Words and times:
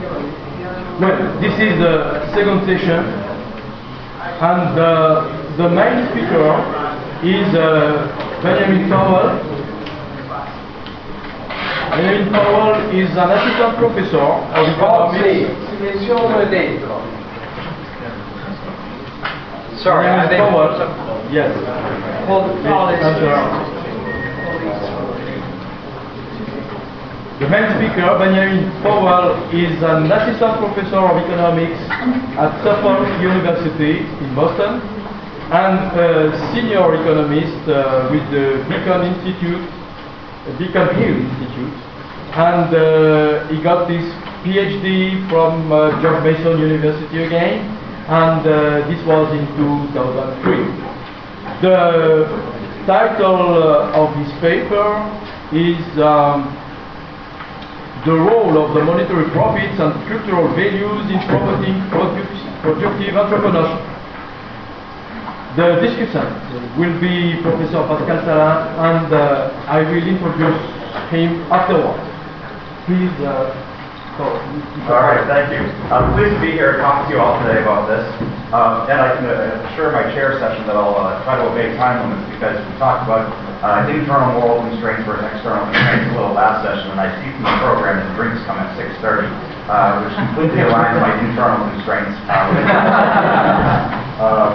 Well, 0.00 1.40
this 1.40 1.52
is 1.60 1.78
the 1.78 2.24
second 2.34 2.64
session, 2.64 3.04
and 4.40 4.78
uh, 4.78 5.28
the 5.56 5.68
main 5.68 6.08
speaker 6.10 6.48
is 7.24 7.48
uh, 7.54 8.08
Benjamin 8.42 8.88
Powell. 8.88 9.36
Benjamin 11.90 12.32
Powell 12.32 12.74
is 12.96 13.10
an 13.16 13.30
assistant 13.30 13.76
professor 13.76 14.20
of 14.20 14.68
economics. 14.68 15.20
Sorry, 19.82 20.06
I 20.08 20.28
think. 20.28 20.40
Powell, 20.40 21.32
yes. 21.32 21.52
The 27.40 27.48
main 27.48 27.72
speaker, 27.72 28.20
Benjamin 28.20 28.68
Powell, 28.84 29.32
is 29.48 29.72
an 29.80 30.12
assistant 30.12 30.60
professor 30.60 31.00
of 31.00 31.16
economics 31.24 31.80
at 32.36 32.52
Suffolk 32.60 33.08
University 33.16 34.04
in 34.04 34.28
Boston 34.36 34.84
and 35.48 35.88
a 35.96 36.36
senior 36.52 36.84
economist 37.00 37.64
uh, 37.64 38.12
with 38.12 38.20
the 38.28 38.60
Beacon 38.68 39.08
Institute, 39.08 39.64
Beacon 40.60 40.92
Hill 41.00 41.16
Institute. 41.16 41.72
And 42.36 42.68
uh, 42.76 43.48
he 43.48 43.56
got 43.64 43.88
his 43.88 44.04
PhD 44.44 45.24
from 45.32 45.72
uh, 45.72 45.96
George 46.04 46.20
Mason 46.22 46.60
University 46.60 47.24
again, 47.24 47.64
and 48.04 48.44
uh, 48.44 48.84
this 48.84 49.00
was 49.08 49.32
in 49.32 49.48
2003. 49.56 51.64
The 51.64 52.28
title 52.84 53.64
uh, 53.64 53.96
of 53.96 54.12
his 54.20 54.28
paper 54.44 55.08
is 55.56 55.80
um, 56.04 56.59
the 58.04 58.12
role 58.12 58.56
of 58.56 58.74
the 58.74 58.82
monetary 58.82 59.28
profits 59.30 59.78
and 59.78 59.92
structural 60.04 60.48
values 60.56 61.04
in 61.10 61.20
promoting 61.28 61.76
productive 61.90 63.12
entrepreneurship. 63.12 63.84
The 65.56 65.82
discussant 65.84 66.30
will 66.78 66.96
be 67.00 67.42
Professor 67.42 67.82
Pascal 67.84 68.24
Salin, 68.24 68.58
and 68.78 69.12
uh, 69.12 69.50
I 69.66 69.82
will 69.82 70.06
introduce 70.06 70.60
him 71.10 71.42
afterwards. 71.52 72.00
Please, 72.86 73.12
uh, 73.26 73.52
All 74.20 75.04
right, 75.04 75.26
thank 75.26 75.52
you. 75.52 75.60
I'm 75.92 76.14
pleased 76.14 76.34
to 76.36 76.40
be 76.40 76.52
here 76.52 76.72
to 76.72 76.78
talk 76.78 77.08
to 77.08 77.14
you 77.14 77.20
all 77.20 77.38
today 77.44 77.60
about 77.62 77.88
this. 77.88 78.39
Um, 78.50 78.90
and 78.90 78.98
I 78.98 79.14
can 79.14 79.30
uh, 79.30 79.62
assure 79.70 79.94
my 79.94 80.10
chair 80.10 80.34
session 80.42 80.66
that 80.66 80.74
I'll 80.74 80.98
uh, 80.98 81.22
try 81.22 81.38
to 81.38 81.46
obey 81.46 81.70
time 81.78 82.02
limits 82.02 82.26
because 82.34 82.58
we 82.58 82.74
talked 82.82 83.06
about 83.06 83.30
uh, 83.62 83.86
internal 83.86 84.42
moral 84.42 84.66
constraints 84.66 85.06
versus 85.06 85.22
external 85.22 85.70
constraints 85.70 86.10
a 86.10 86.18
little 86.18 86.34
last 86.34 86.66
session, 86.66 86.90
and 86.90 86.98
I 86.98 87.14
see 87.22 87.30
from 87.30 87.46
the 87.46 87.54
program 87.62 88.02
that 88.02 88.10
drinks 88.18 88.42
come 88.50 88.58
at 88.58 88.74
6:30, 88.74 89.30
uh, 89.70 90.02
which 90.02 90.18
completely 90.18 90.66
aligns 90.66 90.98
my 90.98 91.14
internal 91.22 91.62
constraints. 91.70 92.10
Uh, 92.26 92.50
uh, 94.18 94.50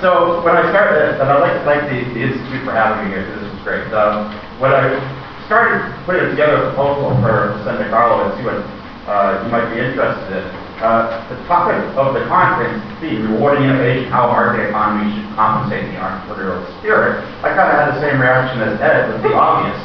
so 0.00 0.40
when 0.40 0.56
I 0.56 0.64
started, 0.72 1.20
and 1.20 1.28
I'd 1.28 1.44
like 1.44 1.60
to 1.60 1.64
thank 1.68 1.84
the, 1.84 2.00
the 2.16 2.32
Institute 2.32 2.64
for 2.64 2.72
having 2.72 3.04
me 3.04 3.12
here, 3.12 3.28
because 3.28 3.44
this 3.44 3.52
is 3.52 3.60
great. 3.60 3.92
Um, 3.92 4.32
when 4.56 4.72
I 4.72 4.88
started 5.44 5.84
putting 6.08 6.32
together 6.32 6.64
a 6.64 6.72
proposal 6.72 7.12
for 7.20 7.60
Senator 7.60 7.92
Carlo 7.92 8.24
and 8.24 8.32
see 8.40 8.44
what 8.48 8.64
uh, 9.04 9.44
you 9.44 9.52
might 9.52 9.68
be 9.68 9.84
interested 9.84 10.32
in, 10.32 10.48
uh, 10.80 11.28
the 11.28 11.36
topic 11.44 11.76
of 11.96 12.16
the 12.16 12.24
conference, 12.24 12.80
the 13.04 13.20
rewarding 13.28 13.68
innovation, 13.68 14.08
how 14.08 14.32
market 14.32 14.68
economy 14.72 15.12
should 15.12 15.28
compensate 15.36 15.84
the 15.92 15.96
entrepreneurial 16.00 16.64
spirit, 16.80 17.20
I 17.44 17.52
kind 17.52 17.68
of 17.68 17.76
had 17.76 17.86
the 17.92 18.00
same 18.00 18.16
reaction 18.16 18.64
as 18.64 18.80
Ed 18.80 19.12
with 19.12 19.22
the 19.28 19.32
obvious, 19.36 19.76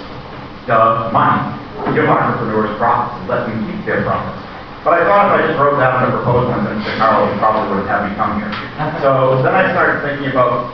duh, 0.67 1.11
money. 1.11 1.61
Give 1.91 2.07
entrepreneurs 2.07 2.71
profits 2.79 3.19
and 3.19 3.27
let 3.27 3.43
them 3.43 3.59
keep 3.67 3.83
their 3.83 4.01
profits. 4.07 4.39
But 4.87 4.95
I 4.95 5.03
thought 5.03 5.35
if 5.35 5.43
I 5.43 5.47
just 5.51 5.59
wrote 5.59 5.75
down 5.75 6.07
the 6.07 6.15
proposal 6.15 6.55
and 6.55 6.63
then 6.63 6.79
Carl, 6.95 7.27
probably 7.43 7.67
wouldn't 7.75 7.91
have 7.91 8.07
me 8.07 8.15
come 8.15 8.39
here. 8.39 8.53
So 9.03 9.43
then 9.43 9.51
I 9.51 9.75
started 9.75 9.99
thinking 9.99 10.31
about 10.31 10.71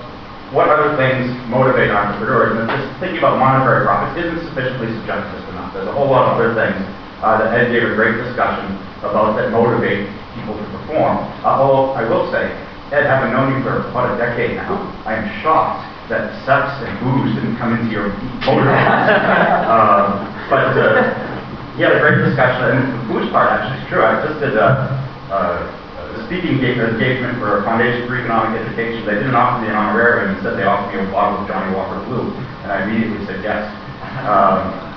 what 0.53 0.69
other 0.69 0.93
things 0.99 1.31
motivate 1.47 1.89
entrepreneurs, 1.89 2.59
and 2.59 2.67
just 2.69 2.85
thinking 2.99 3.17
about 3.23 3.39
monetary 3.39 3.87
profits 3.87 4.19
isn't 4.19 4.45
sufficiently 4.51 4.93
subjective 4.99 5.41
enough. 5.55 5.73
There's 5.73 5.87
a 5.87 5.95
whole 5.95 6.11
lot 6.11 6.29
of 6.29 6.37
other 6.37 6.51
things 6.53 6.77
uh, 7.21 7.37
that 7.37 7.53
Ed 7.53 7.71
gave 7.71 7.85
a 7.85 7.93
great 7.95 8.17
discussion 8.17 8.77
about 9.05 9.37
that 9.37 9.53
motivate 9.53 10.09
people 10.33 10.57
to 10.57 10.65
perform. 10.73 11.21
Although 11.45 11.93
I 11.93 12.03
will 12.09 12.31
say, 12.33 12.49
Ed, 12.91 13.05
having 13.05 13.31
known 13.31 13.55
you 13.55 13.63
for 13.63 13.87
about 13.87 14.13
a 14.13 14.17
decade 14.17 14.57
now, 14.57 14.75
I 15.05 15.15
am 15.15 15.25
shocked 15.41 15.87
that 16.09 16.33
sex 16.43 16.67
and 16.83 16.91
booze 16.99 17.33
didn't 17.39 17.55
come 17.55 17.71
into 17.77 17.87
your 17.87 18.11
motivators. 18.43 18.67
um, 19.71 20.27
but 20.51 20.75
uh, 20.75 21.07
he 21.77 21.83
had 21.87 21.95
a 21.95 22.01
great 22.03 22.19
discussion, 22.27 22.67
and 22.67 22.83
the 22.91 23.01
booze 23.07 23.31
part 23.31 23.47
actually 23.47 23.79
is 23.79 23.87
true. 23.87 24.03
I 24.03 24.19
just 24.27 24.43
did 24.43 24.59
a, 24.59 24.91
a, 25.31 25.39
a 25.71 26.25
speaking 26.27 26.59
engagement 26.59 27.39
for 27.39 27.61
a 27.61 27.63
Foundation 27.63 28.09
for 28.11 28.19
Economic 28.19 28.59
Education. 28.59 29.07
They 29.07 29.23
didn't 29.23 29.39
offer 29.39 29.63
me 29.63 29.71
an 29.71 29.79
honorarium, 29.79 30.35
instead 30.35 30.59
they 30.59 30.67
offered 30.67 30.91
me 30.91 30.99
a 30.99 31.11
bottle 31.15 31.39
of 31.39 31.47
Johnnie 31.47 31.71
Walker 31.71 32.03
Blue, 32.11 32.35
and 32.67 32.75
I 32.75 32.83
immediately 32.83 33.23
said 33.23 33.39
yes. 33.39 33.71
Um, 34.27 34.90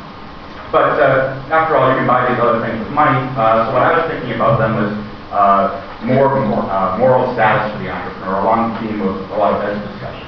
but 0.75 0.99
uh, 0.99 1.39
after 1.55 1.79
all, 1.79 1.87
you 1.95 2.03
can 2.03 2.07
buy 2.11 2.27
these 2.27 2.43
other 2.43 2.59
things 2.59 2.83
with 2.83 2.91
money. 2.91 3.15
Uh, 3.39 3.71
so 3.71 3.79
what 3.79 3.87
I 3.87 3.95
was 3.95 4.11
thinking 4.11 4.35
about 4.35 4.59
then 4.59 4.75
was 4.75 4.91
uh, 5.31 5.71
more, 6.03 6.35
more 6.51 6.67
uh, 6.67 6.99
moral 6.99 7.31
status 7.39 7.71
for 7.71 7.79
the 7.79 7.95
entrepreneur, 7.95 8.43
along 8.43 8.75
the 8.75 8.75
theme 8.83 8.99
of 9.07 9.15
a 9.31 9.39
lot 9.39 9.55
of 9.55 9.63
Ed's 9.63 9.79
discussion. 9.95 10.27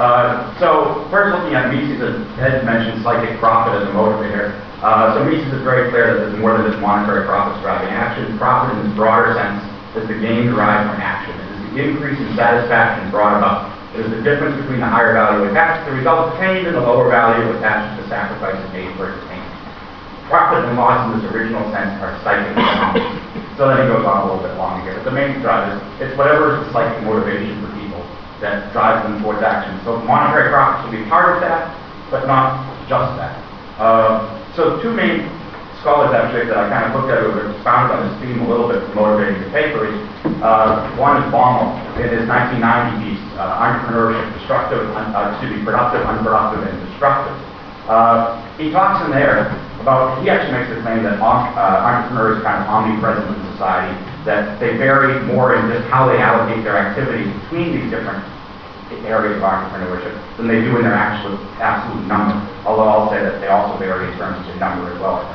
Uh, 0.00 0.48
so 0.56 1.04
first 1.12 1.36
looking 1.36 1.52
at 1.52 1.68
Mises, 1.68 2.24
Ed 2.40 2.64
mentioned 2.64 3.04
psychic 3.04 3.36
profit 3.36 3.76
as 3.76 3.84
a 3.84 3.92
motivator. 3.92 4.56
Uh, 4.80 5.12
so 5.12 5.28
Mises 5.28 5.52
is 5.52 5.60
very 5.60 5.92
clear 5.92 6.16
that 6.16 6.18
there's 6.24 6.40
more 6.40 6.56
than 6.56 6.72
just 6.72 6.80
monetary 6.80 7.28
profits 7.28 7.60
driving 7.60 7.92
action. 7.92 8.24
Profit 8.40 8.72
in 8.72 8.88
its 8.88 8.96
broader 8.96 9.36
sense 9.36 9.60
is 9.92 10.08
the 10.08 10.16
gain 10.16 10.48
derived 10.48 10.88
from 10.88 11.04
action. 11.04 11.36
It 11.36 11.48
is 11.52 11.60
the 11.68 11.72
increase 11.84 12.16
in 12.16 12.32
satisfaction 12.32 13.12
brought 13.12 13.36
about. 13.36 13.68
It 13.92 14.08
is 14.08 14.08
the 14.08 14.24
difference 14.24 14.56
between 14.56 14.80
the 14.80 14.88
higher 14.88 15.12
value 15.12 15.52
attached 15.52 15.84
to 15.84 15.92
the 15.92 16.00
result 16.00 16.32
obtained 16.32 16.64
and 16.64 16.80
the 16.80 16.80
lower 16.80 17.12
value 17.12 17.44
attached 17.60 18.00
to 18.00 18.02
the 18.02 18.08
sacrifices 18.08 18.64
made 18.72 18.88
for 18.96 19.12
attainment. 19.12 19.31
Profit 20.28 20.64
and 20.64 20.78
loss 20.78 21.08
in 21.08 21.20
this 21.20 21.26
original 21.32 21.62
sense 21.72 21.96
are 22.00 22.14
psychic. 22.22 22.54
So 23.56 23.68
then 23.68 23.84
he 23.84 23.86
goes 23.92 24.06
on 24.08 24.16
a 24.22 24.24
little 24.32 24.42
bit 24.42 24.56
longer 24.56 24.80
here. 24.82 24.96
But 24.96 25.04
the 25.04 25.14
main 25.14 25.40
drive 25.44 25.70
is 25.70 25.76
it's 26.00 26.16
whatever 26.16 26.56
is 26.56 26.66
the 26.66 26.72
psychic 26.72 27.04
motivation 27.04 27.60
for 27.60 27.68
people 27.76 28.00
that 28.40 28.72
drives 28.72 29.04
them 29.04 29.20
towards 29.20 29.44
action. 29.44 29.76
So 29.84 30.00
monetary 30.02 30.48
profits 30.50 30.88
will 30.88 30.96
be 30.96 31.04
part 31.08 31.36
of 31.36 31.44
that, 31.44 31.68
but 32.10 32.26
not 32.26 32.64
just 32.88 33.12
that. 33.20 33.36
Uh, 33.76 34.24
so 34.56 34.80
two 34.80 34.92
main 34.96 35.28
scholars 35.82 36.14
actually 36.14 36.46
that 36.46 36.58
I 36.58 36.70
kind 36.70 36.86
of 36.86 36.96
looked 36.96 37.10
at 37.10 37.22
who 37.22 37.34
expounded 37.54 37.90
on 37.92 38.00
this 38.06 38.16
theme 38.22 38.40
a 38.42 38.48
little 38.48 38.70
bit 38.70 38.82
motivating 38.94 39.42
the 39.42 39.50
paper 39.50 39.86
is 39.90 39.98
uh, 40.42 40.90
one 40.98 41.22
is 41.22 41.26
Baumol 41.30 41.78
in 41.98 42.10
his 42.10 42.26
1990 42.26 42.98
piece, 43.02 43.22
uh, 43.38 43.62
Entrepreneurship, 43.62 44.26
Destructive, 44.38 44.82
uh, 44.94 45.34
excuse 45.34 45.54
me, 45.54 45.62
Productive, 45.62 46.02
Unproductive, 46.02 46.66
and 46.66 46.74
Destructive. 46.90 47.34
Uh, 47.86 48.38
he 48.58 48.70
talks 48.70 49.04
in 49.06 49.10
there 49.10 49.54
about, 49.82 50.22
he 50.22 50.30
actually 50.30 50.54
makes 50.54 50.70
the 50.70 50.80
claim 50.80 51.02
that 51.02 51.18
uh, 51.18 51.26
entrepreneurs 51.26 52.38
are 52.38 52.44
kind 52.46 52.62
of 52.62 52.70
omnipresent 52.70 53.26
in 53.26 53.42
society, 53.52 53.92
that 54.24 54.58
they 54.62 54.78
vary 54.78 55.18
more 55.26 55.58
in 55.58 55.66
just 55.68 55.84
how 55.90 56.06
they 56.06 56.22
allocate 56.22 56.62
their 56.62 56.78
activities 56.78 57.26
between 57.42 57.74
these 57.74 57.90
different 57.90 58.22
areas 59.04 59.36
of 59.36 59.42
entrepreneurship 59.42 60.14
than 60.36 60.46
they 60.46 60.62
do 60.62 60.78
in 60.78 60.86
their 60.86 60.94
actual 60.94 61.34
absolute 61.58 62.06
number. 62.06 62.38
Although 62.64 62.86
I'll 62.86 63.10
say 63.10 63.20
that 63.20 63.40
they 63.40 63.48
also 63.48 63.76
vary 63.78 64.06
in 64.06 64.14
terms 64.16 64.46
of 64.46 64.56
number 64.56 64.86
as 64.92 64.98
well. 65.00 65.26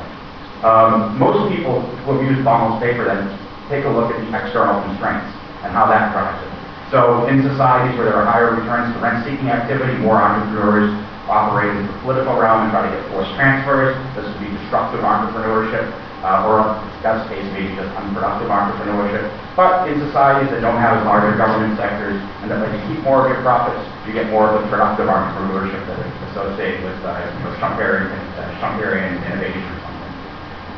Um, 0.64 1.18
most 1.18 1.54
people 1.54 1.82
who 2.02 2.18
have 2.18 2.22
used 2.24 2.42
Baumol's 2.42 2.82
paper 2.82 3.04
then 3.04 3.30
take 3.68 3.84
a 3.84 3.92
look 3.92 4.10
at 4.10 4.18
the 4.18 4.26
external 4.32 4.80
constraints 4.82 5.28
and 5.62 5.70
how 5.70 5.86
that 5.86 6.10
drives 6.10 6.40
it. 6.40 6.50
So 6.90 7.28
in 7.28 7.44
societies 7.44 7.94
where 8.00 8.08
there 8.08 8.16
are 8.16 8.24
higher 8.24 8.56
returns 8.56 8.94
to 8.96 8.98
rent-seeking 9.04 9.50
activity, 9.52 9.92
more 10.00 10.16
entrepreneurs 10.16 10.88
operate 11.28 11.70
in 11.76 11.86
the 11.86 11.96
political 12.00 12.34
realm 12.34 12.66
and 12.66 12.70
try 12.72 12.88
to 12.88 12.92
get 12.92 13.04
forced 13.12 13.32
transfers. 13.36 13.94
This 14.16 14.24
would 14.24 14.40
be 14.40 14.50
destructive 14.64 15.04
entrepreneurship, 15.04 15.86
uh, 16.24 16.48
or 16.48 16.64
in 16.64 17.02
that's 17.04 17.22
case 17.28 17.44
maybe 17.52 17.76
just 17.76 17.92
unproductive 17.94 18.48
entrepreneurship. 18.48 19.28
But 19.54 19.86
in 19.86 20.00
societies 20.00 20.50
that 20.50 20.64
don't 20.64 20.80
have 20.80 20.98
as 20.98 21.04
large 21.04 21.28
government 21.36 21.76
sectors 21.76 22.16
and 22.42 22.50
that 22.50 22.64
let 22.64 22.72
you 22.72 22.82
keep 22.90 23.04
more 23.04 23.24
of 23.24 23.30
your 23.30 23.40
profits, 23.44 23.80
you 24.08 24.16
get 24.16 24.32
more 24.32 24.48
of 24.48 24.56
the 24.56 24.64
productive 24.72 25.06
entrepreneurship 25.06 25.84
that 25.86 26.00
is 26.00 26.12
associated 26.32 26.80
with 26.82 26.98
uh, 27.04 27.12
you 27.20 27.40
know, 27.44 27.52
Schumpeterian, 27.60 28.08
uh, 28.40 28.48
Schumpeterian 28.58 29.20
innovation 29.28 29.62
or 29.62 29.78
something. 29.84 30.12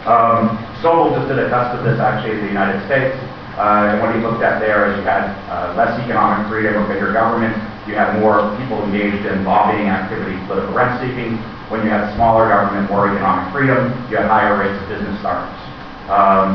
Um, 0.09 0.43
Sobel 0.83 1.15
just 1.15 1.29
did 1.29 1.39
a 1.39 1.49
test 1.49 1.79
of 1.79 1.85
this 1.87 2.01
actually 2.01 2.41
in 2.41 2.51
the 2.51 2.53
United 2.53 2.83
States. 2.91 3.15
Uh, 3.61 3.93
and 3.93 4.01
what 4.01 4.15
he 4.15 4.21
looked 4.25 4.41
at 4.41 4.59
there 4.59 4.89
is 4.89 4.97
you 4.97 5.05
had 5.05 5.29
uh, 5.53 5.77
less 5.77 5.93
economic 6.01 6.49
freedom, 6.49 6.81
a 6.81 6.89
bigger 6.89 7.13
government. 7.13 7.53
You 7.91 7.99
have 7.99 8.23
more 8.23 8.39
people 8.55 8.79
engaged 8.87 9.27
in 9.27 9.43
lobbying 9.43 9.91
activity, 9.91 10.39
political 10.47 10.71
rent 10.71 11.03
seeking. 11.03 11.43
When 11.75 11.83
you 11.83 11.91
have 11.91 12.15
smaller 12.15 12.47
government, 12.47 12.87
more 12.87 13.11
economic 13.11 13.51
freedom, 13.51 13.91
you 14.07 14.15
have 14.15 14.31
higher 14.31 14.55
rates 14.55 14.79
of 14.79 14.87
business 14.87 15.19
startups. 15.19 15.59
Um, 16.07 16.55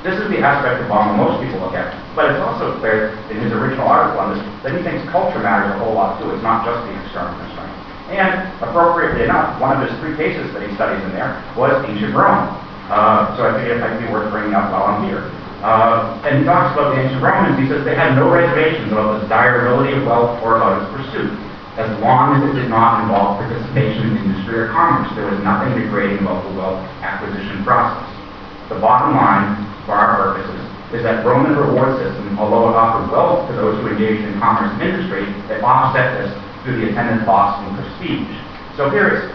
this 0.00 0.16
is 0.16 0.32
the 0.32 0.40
aspect 0.40 0.80
of 0.80 0.88
Baumol 0.88 1.20
most 1.20 1.44
people 1.44 1.60
look 1.60 1.76
at, 1.76 1.92
but 2.16 2.32
it's 2.32 2.40
also 2.40 2.80
clear 2.80 3.12
in 3.28 3.44
his 3.44 3.52
original 3.52 3.84
article 3.84 4.24
on 4.24 4.32
this 4.32 4.40
that 4.64 4.72
he 4.72 4.80
thinks 4.80 5.04
culture 5.12 5.36
matters 5.36 5.76
a 5.76 5.84
whole 5.84 5.92
lot 5.92 6.16
too. 6.16 6.32
It's 6.32 6.40
not 6.40 6.64
just 6.64 6.80
the 6.88 6.96
external 7.04 7.36
constraints. 7.36 7.76
And 8.08 8.48
appropriately 8.64 9.28
enough, 9.28 9.60
one 9.60 9.76
of 9.76 9.84
his 9.84 9.92
three 10.00 10.16
cases 10.16 10.48
that 10.56 10.64
he 10.64 10.72
studies 10.80 11.04
in 11.04 11.12
there 11.12 11.36
was 11.60 11.76
ancient 11.84 12.16
Rome. 12.16 12.56
Uh, 12.88 13.36
so 13.36 13.44
I 13.44 13.52
think 13.52 13.68
it 13.68 13.76
might 13.84 14.00
be 14.00 14.08
worth 14.08 14.32
bringing 14.32 14.56
up 14.56 14.72
while 14.72 14.96
I'm 14.96 15.04
here. 15.04 15.28
Uh, 15.60 16.16
and 16.24 16.40
he 16.40 16.44
talks 16.48 16.72
about 16.72 16.96
the 16.96 17.04
ancient 17.04 17.20
Romans. 17.20 17.60
He 17.60 17.68
says 17.68 17.84
they 17.84 17.94
had 17.94 18.16
no 18.16 18.32
reservations 18.32 18.88
about 18.92 19.20
the 19.20 19.28
desirability 19.28 19.92
of 19.92 20.08
wealth 20.08 20.40
or 20.40 20.56
about 20.56 20.80
its 20.80 20.88
pursuit, 20.88 21.36
as 21.76 21.92
long 22.00 22.40
as 22.40 22.48
it 22.48 22.56
did 22.56 22.72
not 22.72 23.04
involve 23.04 23.36
participation 23.36 24.16
in 24.16 24.24
industry 24.24 24.56
or 24.56 24.72
commerce. 24.72 25.12
There 25.12 25.28
was 25.28 25.36
nothing 25.44 25.76
degrading 25.76 26.24
about 26.24 26.48
the 26.48 26.56
wealth 26.56 26.80
acquisition 27.04 27.60
process. 27.60 28.08
The 28.72 28.80
bottom 28.80 29.12
line, 29.12 29.60
for 29.84 29.92
our 29.92 30.16
purposes, 30.16 30.64
is 30.96 31.04
that 31.04 31.24
Roman 31.28 31.54
reward 31.54 32.00
system, 32.00 32.38
although 32.38 32.72
it 32.72 32.74
offered 32.74 33.12
wealth 33.12 33.46
to 33.48 33.54
those 33.54 33.76
who 33.84 33.92
engaged 33.92 34.24
in 34.24 34.40
commerce 34.40 34.72
and 34.74 34.82
industry, 34.82 35.28
it 35.52 35.62
offset 35.62 36.18
this 36.18 36.32
through 36.64 36.80
the 36.80 36.90
attendant 36.90 37.28
loss 37.28 37.60
in 37.62 37.76
prestige. 37.76 38.32
So 38.76 38.88
here 38.88 39.12
it's, 39.12 39.26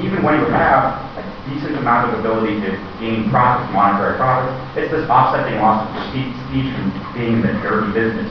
even 0.00 0.24
when 0.24 0.40
you 0.40 0.46
have 0.48 0.96
a 1.16 1.22
decent 1.48 1.76
amount 1.76 2.08
of 2.08 2.20
ability 2.20 2.60
to 2.64 2.70
gain 3.00 3.28
profits, 3.28 3.68
monetary 3.72 4.16
profits, 4.16 4.56
it's 4.76 4.90
this 4.92 5.08
offsetting 5.08 5.60
loss 5.60 5.84
of 5.84 5.92
prestige 5.92 6.68
from 6.72 6.88
being 7.12 7.40
in 7.40 7.42
the 7.44 7.52
dirty 7.60 7.92
business 7.92 8.30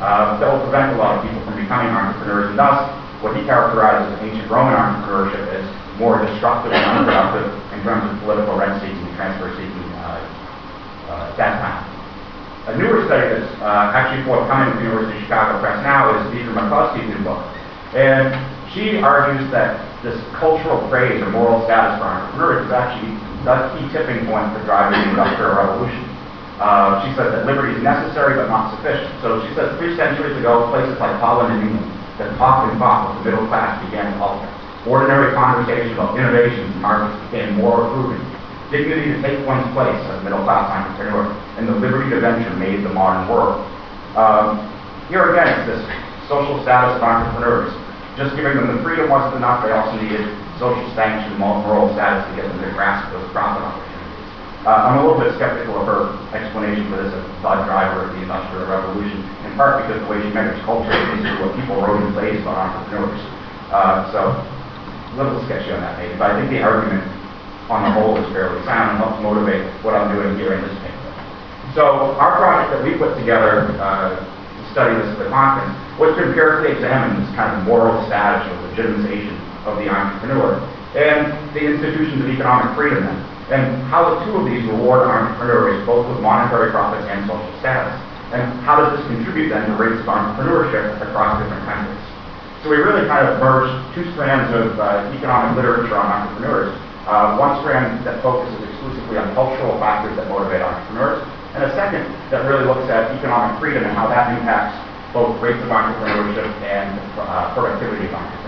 uh, 0.00 0.38
that 0.40 0.48
will 0.48 0.62
prevent 0.64 0.92
a 0.92 0.98
lot 0.98 1.18
of 1.18 1.24
people 1.24 1.40
from 1.44 1.60
becoming 1.60 1.92
entrepreneurs, 1.92 2.50
and 2.50 2.58
thus 2.58 2.88
what 3.20 3.36
he 3.36 3.44
characterizes 3.44 4.08
as 4.16 4.20
ancient 4.24 4.48
Roman 4.50 4.76
entrepreneurship 4.76 5.44
as 5.52 5.64
more 5.96 6.20
destructive 6.26 6.72
and 6.72 6.84
unproductive 6.98 7.48
in 7.72 7.80
terms 7.84 8.04
of 8.04 8.18
political 8.20 8.56
rent-seeking 8.56 8.98
and 8.98 9.16
transfer-seeking 9.16 9.88
uh, 10.00 10.20
uh, 11.08 11.30
at 11.30 11.36
that 11.36 11.54
time. 11.60 11.82
A 12.68 12.76
newer 12.76 13.04
study 13.04 13.28
that's 13.28 13.48
uh, 13.60 13.92
actually 13.92 14.24
forthcoming 14.24 14.72
from 14.72 14.80
the 14.80 14.88
University 14.88 15.20
of 15.20 15.24
Chicago 15.24 15.60
Press 15.60 15.84
now 15.84 16.16
is 16.16 16.20
Deirdre 16.32 16.56
McCloskey's 16.56 17.08
new 17.12 17.20
book. 17.22 17.44
And 17.92 18.32
she 18.74 18.98
argues 18.98 19.46
that 19.54 19.78
this 20.02 20.18
cultural 20.34 20.82
praise 20.90 21.22
or 21.22 21.30
moral 21.30 21.62
status 21.64 22.02
for 22.02 22.10
entrepreneurs 22.10 22.66
is 22.66 22.72
actually 22.74 23.14
the 23.46 23.54
key 23.72 23.86
tipping 23.94 24.26
point 24.26 24.50
for 24.50 24.60
driving 24.66 24.98
the 24.98 25.14
Industrial 25.14 25.54
Revolution. 25.54 26.04
Uh, 26.58 27.02
she 27.06 27.14
says 27.14 27.30
that 27.30 27.46
liberty 27.46 27.78
is 27.78 27.82
necessary 27.82 28.34
but 28.34 28.50
not 28.50 28.74
sufficient. 28.74 29.10
So 29.22 29.42
she 29.46 29.54
says 29.54 29.74
three 29.78 29.94
centuries 29.94 30.34
ago, 30.38 30.70
places 30.74 30.98
like 30.98 31.14
Holland 31.22 31.54
and 31.54 31.62
England 31.70 31.86
that 32.18 32.34
talked 32.38 32.70
and 32.70 32.78
fought 32.78 33.10
with 33.10 33.22
the 33.22 33.30
middle 33.30 33.46
class 33.46 33.78
began 33.86 34.10
to 34.10 34.18
alter. 34.22 34.46
Ordinary 34.86 35.34
conversation 35.34 35.94
about 35.94 36.18
innovations 36.18 36.70
and 36.74 36.82
markets 36.82 37.14
became 37.30 37.58
more 37.58 37.86
approving. 37.86 38.22
Dignity 38.70 39.14
to 39.14 39.18
take 39.22 39.38
one's 39.46 39.66
place 39.74 39.98
as 40.10 40.18
middle 40.22 40.42
class 40.42 40.66
entrepreneur, 40.70 41.30
and 41.58 41.66
the 41.66 41.74
liberty 41.78 42.10
to 42.10 42.20
venture 42.20 42.54
made 42.58 42.82
the 42.82 42.90
modern 42.90 43.26
world. 43.30 43.62
Um, 44.18 44.62
here 45.08 45.30
again, 45.30 45.46
it's 45.46 45.66
this 45.74 45.82
social 46.28 46.62
status 46.62 46.98
of 46.98 47.02
entrepreneurs. 47.02 47.70
Just 48.14 48.38
giving 48.38 48.54
them 48.54 48.70
the 48.70 48.82
freedom 48.86 49.10
wasn't 49.10 49.42
enough, 49.42 49.66
they 49.66 49.74
also 49.74 49.98
needed 49.98 50.22
social 50.62 50.86
sanction, 50.94 51.34
and 51.34 51.42
moral 51.42 51.90
status 51.98 52.22
to 52.30 52.32
get 52.38 52.46
them 52.46 52.62
to 52.62 52.70
grasp 52.70 53.10
those 53.10 53.26
profit 53.34 53.58
opportunities. 53.58 53.94
Uh, 54.64 54.86
I'm 54.86 54.96
a 54.96 55.00
little 55.02 55.18
bit 55.18 55.34
skeptical 55.34 55.82
of 55.82 55.84
her 55.90 56.02
explanation 56.32 56.88
for 56.88 57.02
this 57.02 57.12
as 57.12 57.20
the 57.20 57.54
driver 57.68 58.06
of 58.06 58.16
the 58.16 58.22
Industrial 58.22 58.64
Revolution, 58.64 59.20
in 59.44 59.52
part 59.58 59.82
because 59.82 60.00
the 60.00 60.08
way 60.08 60.22
she 60.22 60.30
measures 60.30 60.56
culture 60.64 60.94
is 60.94 61.20
through 61.20 61.42
what 61.42 61.52
people 61.58 61.76
wrote 61.82 62.00
in 62.00 62.14
plays 62.14 62.40
about 62.40 62.70
entrepreneurs. 62.70 63.20
Uh, 63.74 64.08
so, 64.14 64.20
a 64.30 65.14
little 65.18 65.42
sketchy 65.44 65.74
on 65.74 65.82
that 65.82 65.98
maybe, 65.98 66.14
but 66.16 66.32
I 66.32 66.40
think 66.40 66.54
the 66.54 66.62
argument 66.62 67.04
on 67.68 67.82
the 67.82 67.92
whole 67.92 68.16
is 68.16 68.26
fairly 68.32 68.62
sound 68.64 68.94
and 68.94 68.98
helps 69.02 69.20
motivate 69.20 69.66
what 69.82 69.98
I'm 69.98 70.14
doing 70.14 70.38
here 70.38 70.54
in 70.54 70.62
this 70.62 70.76
paper. 70.80 71.10
So, 71.74 72.14
our 72.16 72.38
project 72.38 72.78
that 72.78 72.80
we 72.86 72.96
put 72.96 73.18
together 73.18 73.74
uh, 73.82 74.16
study 74.74 74.98
this 74.98 75.06
at 75.14 75.18
the 75.22 75.30
conference, 75.30 75.70
was 75.96 76.10
to 76.18 76.26
empirically 76.26 76.74
examine 76.74 77.22
this 77.22 77.30
kind 77.38 77.54
of 77.54 77.62
moral 77.62 77.94
status 78.10 78.42
or 78.50 78.58
legitimization 78.74 79.38
of 79.70 79.78
the 79.78 79.86
entrepreneur 79.86 80.58
and 80.98 81.34
the 81.54 81.62
institutions 81.62 82.22
of 82.22 82.30
economic 82.30 82.70
freedom 82.78 83.02
then, 83.02 83.18
and 83.50 83.62
how 83.90 84.14
the 84.14 84.26
two 84.26 84.34
of 84.38 84.46
these 84.46 84.62
reward 84.70 85.06
entrepreneurs 85.06 85.82
both 85.86 86.06
with 86.06 86.22
monetary 86.22 86.70
profits 86.70 87.06
and 87.10 87.26
social 87.26 87.54
status. 87.58 87.94
And 88.30 88.42
how 88.66 88.78
does 88.78 88.98
this 88.98 89.06
contribute 89.10 89.50
then 89.50 89.70
to 89.70 89.74
rates 89.78 90.02
of 90.02 90.10
entrepreneurship 90.10 90.98
across 91.02 91.38
different 91.42 91.62
countries? 91.66 92.02
So 92.62 92.70
we 92.70 92.78
really 92.80 93.06
kind 93.06 93.26
of 93.26 93.38
merged 93.38 93.74
two 93.94 94.06
strands 94.14 94.48
of 94.54 94.78
uh, 94.80 95.12
economic 95.14 95.58
literature 95.58 95.98
on 95.98 96.06
entrepreneurs. 96.08 96.72
Uh, 97.04 97.36
one 97.36 97.60
strand 97.60 98.00
that 98.06 98.22
focuses 98.22 98.56
exclusively 98.64 99.18
on 99.18 99.34
cultural 99.36 99.76
factors 99.78 100.16
that 100.16 100.26
motivate 100.32 100.62
entrepreneurs, 100.62 101.20
and 101.54 101.62
a 101.62 101.72
second 101.78 102.02
that 102.34 102.42
really 102.50 102.66
looks 102.66 102.90
at 102.90 103.14
economic 103.14 103.54
freedom 103.62 103.86
and 103.86 103.94
how 103.94 104.10
that 104.10 104.34
impacts 104.34 104.74
both 105.14 105.38
rates 105.38 105.62
of 105.62 105.70
entrepreneurship 105.70 106.50
and 106.66 106.98
uh, 107.14 107.54
productivity 107.54 108.10
of 108.10 108.14
entrepreneurs. 108.14 108.44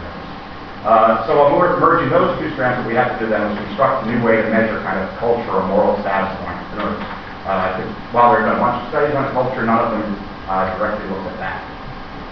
Uh, 0.82 1.22
so 1.26 1.54
we're 1.54 1.78
merging 1.78 2.10
those 2.10 2.34
two 2.42 2.50
strands, 2.58 2.82
what 2.82 2.90
we 2.90 2.98
have 2.98 3.14
to 3.14 3.18
do 3.22 3.30
then 3.30 3.46
is 3.46 3.54
construct 3.70 4.06
a 4.06 4.10
new 4.10 4.18
way 4.26 4.42
to 4.42 4.50
measure 4.50 4.82
kind 4.82 4.98
of 4.98 5.06
culture 5.22 5.54
or 5.54 5.62
moral 5.70 5.94
status 6.02 6.34
of 6.34 6.46
entrepreneurs. 6.50 6.98
Uh, 7.46 7.78
while 8.10 8.34
there 8.34 8.42
have 8.42 8.50
been 8.50 8.58
a 8.58 8.62
bunch 8.62 8.82
of 8.82 8.90
studies 8.90 9.14
on 9.14 9.30
culture, 9.30 9.62
none 9.62 9.78
of 9.78 9.94
them 9.94 10.06
uh, 10.50 10.66
directly 10.78 11.06
look 11.06 11.22
at 11.30 11.38
that. 11.38 11.58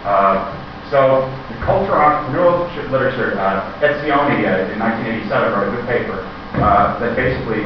Uh, 0.02 0.42
so 0.90 1.22
the 1.50 1.58
culture 1.62 1.94
entrepreneurship 1.94 2.90
literature, 2.90 3.38
uh, 3.38 3.62
Etzioni 3.78 4.42
uh, 4.42 4.74
in 4.74 4.78
1987 4.82 5.54
wrote 5.54 5.70
a 5.70 5.74
good 5.78 5.86
paper 5.86 6.18
that 6.58 7.14
basically 7.14 7.62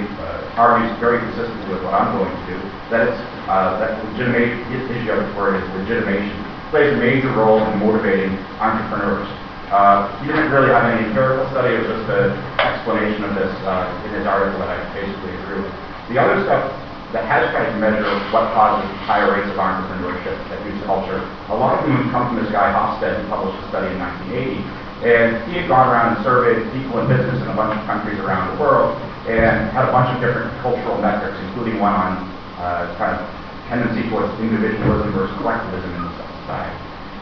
argues 0.58 0.90
very 0.98 1.22
consistently 1.22 1.70
with 1.70 1.86
what 1.86 1.94
I'm 1.94 2.18
going 2.18 2.34
to 2.34 2.44
do, 2.50 2.58
that 2.90 3.06
it's 3.06 3.20
uh, 3.46 3.78
that 3.78 4.02
legitimate 4.10 4.58
issue 4.74 5.14
of 5.14 5.22
word 5.38 5.62
is 5.62 5.64
legitimation 5.78 6.34
plays 6.74 6.92
a 6.92 6.98
major 7.00 7.32
role 7.32 7.62
in 7.64 7.80
motivating 7.80 8.36
entrepreneurs. 8.60 9.24
Uh, 9.72 10.10
he 10.20 10.28
didn't 10.28 10.52
really 10.52 10.68
have 10.68 10.84
any 10.84 11.08
empirical 11.08 11.48
study; 11.54 11.78
it 11.78 11.80
was 11.80 11.88
just 11.88 12.10
an 12.10 12.34
explanation 12.60 13.24
of 13.24 13.32
this 13.38 13.54
uh, 13.64 13.88
in 14.04 14.18
his 14.18 14.26
article 14.26 14.58
that 14.60 14.68
I 14.68 14.76
basically 14.92 15.32
agree 15.40 15.62
with. 15.64 15.72
The 16.12 16.18
other 16.20 16.44
stuff 16.44 16.74
that 17.16 17.24
has 17.24 17.48
tried 17.54 17.72
to 17.72 17.76
measure 17.80 18.04
what 18.34 18.52
causes 18.52 18.84
higher 19.08 19.32
rates 19.32 19.48
of 19.48 19.56
entrepreneurship 19.56 20.36
that 20.52 20.60
use 20.68 20.76
culture, 20.84 21.24
a 21.48 21.56
lot 21.56 21.80
of 21.80 21.88
them 21.88 22.10
come 22.12 22.28
from 22.28 22.44
this 22.44 22.52
guy 22.52 22.68
Hofstede, 22.68 23.16
who 23.16 23.24
published 23.32 23.56
a 23.64 23.68
study 23.72 23.88
in 23.94 23.98
1980. 24.28 24.60
And 25.08 25.28
he 25.48 25.62
had 25.62 25.70
gone 25.70 25.88
around 25.88 26.16
and 26.16 26.20
surveyed 26.26 26.68
people 26.74 27.00
in 27.00 27.06
business 27.08 27.38
in 27.40 27.48
a 27.48 27.56
bunch 27.56 27.78
of 27.78 27.86
countries 27.86 28.18
around 28.18 28.52
the 28.52 28.56
world 28.60 28.98
and 29.28 29.68
had 29.76 29.84
a 29.84 29.92
bunch 29.92 30.08
of 30.08 30.18
different 30.24 30.48
cultural 30.64 30.96
metrics, 31.04 31.36
including 31.52 31.76
one 31.76 31.92
on 31.92 32.24
uh, 32.56 32.88
kind 32.96 33.12
of 33.12 33.20
tendency 33.68 34.08
towards 34.08 34.32
individualism 34.40 35.12
versus 35.12 35.36
collectivism 35.36 35.92
in 35.92 36.02
society. 36.40 36.76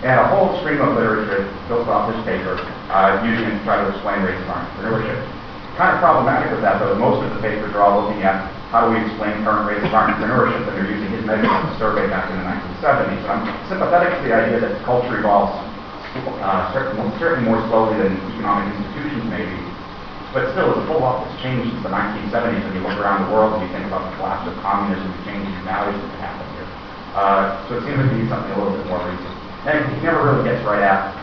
And 0.07 0.23
a 0.23 0.29
whole 0.31 0.55
stream 0.63 0.79
of 0.79 0.95
literature 0.95 1.51
built 1.67 1.91
off 1.91 2.15
this 2.15 2.23
paper, 2.23 2.55
uh, 2.95 3.27
using 3.27 3.51
it 3.51 3.59
to 3.59 3.63
try 3.67 3.83
to 3.83 3.91
explain 3.91 4.23
rates 4.23 4.39
of 4.47 4.55
entrepreneurship. 4.55 5.19
Kind 5.75 5.93
of 5.93 5.99
problematic 5.99 6.55
with 6.55 6.63
that, 6.63 6.79
though, 6.79 6.95
most 6.95 7.27
of 7.27 7.35
the 7.35 7.43
papers 7.43 7.75
are 7.75 7.83
all 7.83 8.07
looking 8.07 8.23
at 8.23 8.49
how 8.71 8.87
do 8.87 8.95
we 8.95 9.03
explain 9.03 9.43
current 9.43 9.67
rates 9.67 9.83
of 9.83 9.91
entrepreneurship, 9.91 10.63
and 10.63 10.75
they're 10.79 10.89
using 10.89 11.11
his 11.11 11.27
measure 11.27 11.51
of 11.51 11.65
the 11.69 11.75
survey 11.77 12.07
back 12.07 12.31
in 12.31 12.39
the 12.39 12.47
1970s. 12.47 13.19
And 13.27 13.31
I'm 13.35 13.45
sympathetic 13.67 14.15
to 14.15 14.21
the 14.23 14.33
idea 14.33 14.63
that 14.63 14.79
culture 14.87 15.19
evolves 15.19 15.59
uh, 16.17 16.73
certainly, 16.73 17.05
certainly 17.19 17.45
more 17.45 17.61
slowly 17.69 17.99
than 18.01 18.17
economic 18.33 18.73
institutions 18.73 19.25
maybe, 19.29 19.66
but 20.37 20.53
still, 20.53 20.69
a 20.69 20.85
whole 20.85 21.01
lot 21.01 21.25
that's 21.25 21.41
changed 21.41 21.65
since 21.65 21.81
the 21.81 21.89
1970s 21.89 22.61
when 22.69 22.77
you 22.77 22.85
look 22.85 23.01
around 23.01 23.25
the 23.25 23.33
world 23.33 23.57
and 23.57 23.65
you 23.65 23.73
think 23.73 23.89
about 23.89 24.05
the 24.05 24.21
collapse 24.21 24.45
of 24.45 24.53
communism, 24.61 25.09
the 25.09 25.25
changes 25.25 25.49
in 25.49 25.65
values 25.65 25.97
that 25.97 26.21
happened 26.21 26.53
here. 26.53 26.69
Uh, 27.17 27.57
so 27.65 27.81
it 27.81 27.89
seems 27.89 28.05
to 28.05 28.13
be 28.13 28.29
something 28.29 28.53
a 28.53 28.57
little 28.61 28.77
bit 28.77 28.85
more 28.85 29.01
recent. 29.01 29.33
And 29.65 29.81
he 29.97 30.05
never 30.05 30.29
really 30.29 30.45
gets 30.45 30.61
right 30.69 30.85
at 30.85 31.17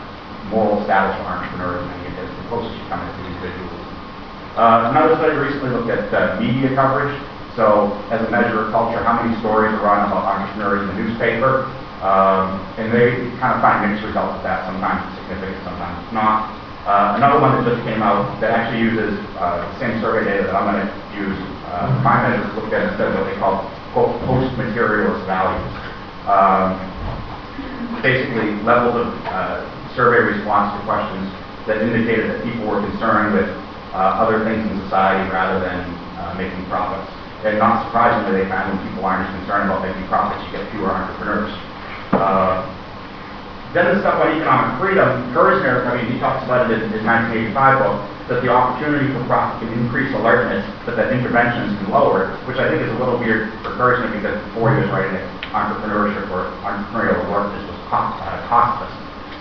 moral 0.50 0.82
status 0.82 1.14
for 1.14 1.30
entrepreneurs 1.30 1.86
and 1.86 1.98
it 2.10 2.26
is 2.26 2.26
the 2.26 2.44
closest 2.50 2.74
you 2.74 2.82
come 2.90 3.06
is 3.06 3.14
to 3.14 3.22
individuals. 3.22 3.86
Uh, 4.58 4.90
another 4.90 5.14
study 5.22 5.38
recently 5.38 5.70
looked 5.70 5.94
at 5.94 6.10
uh, 6.10 6.34
media 6.42 6.74
coverage. 6.74 7.14
So 7.54 7.94
as 8.10 8.18
a 8.18 8.30
measure 8.34 8.66
of 8.66 8.74
culture, 8.74 8.98
how 8.98 9.22
many 9.22 9.38
stories 9.38 9.70
are 9.78 9.82
run 9.86 10.10
about 10.10 10.26
entrepreneurs 10.26 10.82
in 10.82 10.86
the 10.90 10.98
newspaper? 11.06 11.70
Um, 12.02 12.58
and 12.82 12.90
they 12.90 13.30
kind 13.38 13.54
of 13.54 13.62
find 13.62 13.86
mixed 13.86 14.02
results 14.02 14.34
of 14.34 14.42
that. 14.42 14.66
Sometimes 14.66 15.06
it's 15.06 15.22
significant, 15.22 15.62
sometimes 15.62 16.02
it's 16.02 16.10
not. 16.10 16.63
Uh, 16.84 17.16
another 17.16 17.40
one 17.40 17.56
that 17.56 17.64
just 17.64 17.80
came 17.88 18.04
out 18.04 18.28
that 18.44 18.52
actually 18.52 18.84
uses 18.84 19.16
uh, 19.40 19.64
the 19.64 19.76
same 19.80 19.96
survey 20.04 20.28
data 20.28 20.44
that 20.44 20.52
I'm 20.52 20.68
going 20.68 20.84
to 20.84 20.92
use. 21.16 21.40
Uh, 21.64 21.88
my 22.04 22.28
measures 22.28 22.44
looked 22.52 22.76
at 22.76 22.92
instead 22.92 23.08
of 23.08 23.16
what 23.16 23.24
they 23.24 23.40
call 23.40 23.64
post-materialist 23.96 25.24
values. 25.24 25.64
Um, 26.28 26.76
basically, 28.04 28.60
levels 28.68 29.00
of 29.00 29.08
uh, 29.24 29.64
survey 29.96 30.36
response 30.36 30.76
to 30.76 30.80
questions 30.84 31.24
that 31.64 31.80
indicated 31.80 32.28
that 32.28 32.44
people 32.44 32.68
were 32.68 32.84
concerned 32.84 33.32
with 33.32 33.48
uh, 33.96 34.20
other 34.20 34.44
things 34.44 34.68
in 34.68 34.76
society 34.84 35.24
rather 35.32 35.64
than 35.64 35.88
uh, 36.20 36.36
making 36.36 36.68
profits. 36.68 37.08
And 37.48 37.56
not 37.56 37.88
surprisingly, 37.88 38.44
they 38.44 38.48
found 38.52 38.76
when 38.76 38.84
people 38.84 39.08
aren't 39.08 39.24
as 39.24 39.32
concerned 39.40 39.72
about 39.72 39.88
making 39.88 40.04
profits, 40.12 40.44
you 40.44 40.52
get 40.52 40.68
fewer 40.68 40.92
entrepreneurs. 40.92 41.48
Then 43.74 43.90
the 43.90 44.06
stuff 44.06 44.22
on 44.22 44.30
economic 44.30 44.78
freedom, 44.78 45.34
Kerzner, 45.34 45.82
I 45.82 45.98
mean, 45.98 46.06
he 46.06 46.22
talks 46.22 46.46
about 46.46 46.70
it 46.70 46.78
in 46.78 46.94
his 46.94 47.02
1985 47.02 47.82
book, 47.82 47.98
that 48.30 48.38
the 48.38 48.46
opportunity 48.46 49.10
for 49.10 49.26
profit 49.26 49.66
can 49.66 49.74
increase 49.74 50.14
alertness, 50.14 50.62
but 50.86 50.94
that 50.94 51.10
interventions 51.10 51.74
can 51.82 51.90
lower 51.90 52.30
it, 52.30 52.38
which 52.46 52.62
I 52.62 52.70
think 52.70 52.86
is 52.86 52.94
a 52.94 52.98
little 53.02 53.18
weird 53.18 53.50
for 53.66 53.74
Kerzner 53.74 54.14
because 54.14 54.38
before 54.46 54.78
he 54.78 54.78
was 54.78 54.86
writing 54.94 55.18
that 55.18 55.26
entrepreneurship 55.50 56.22
or 56.30 56.54
entrepreneurial 56.62 57.26
just 57.26 57.66
was 57.66 57.80
cost, 57.90 58.14
uh, 58.22 58.46
costless, 58.46 58.94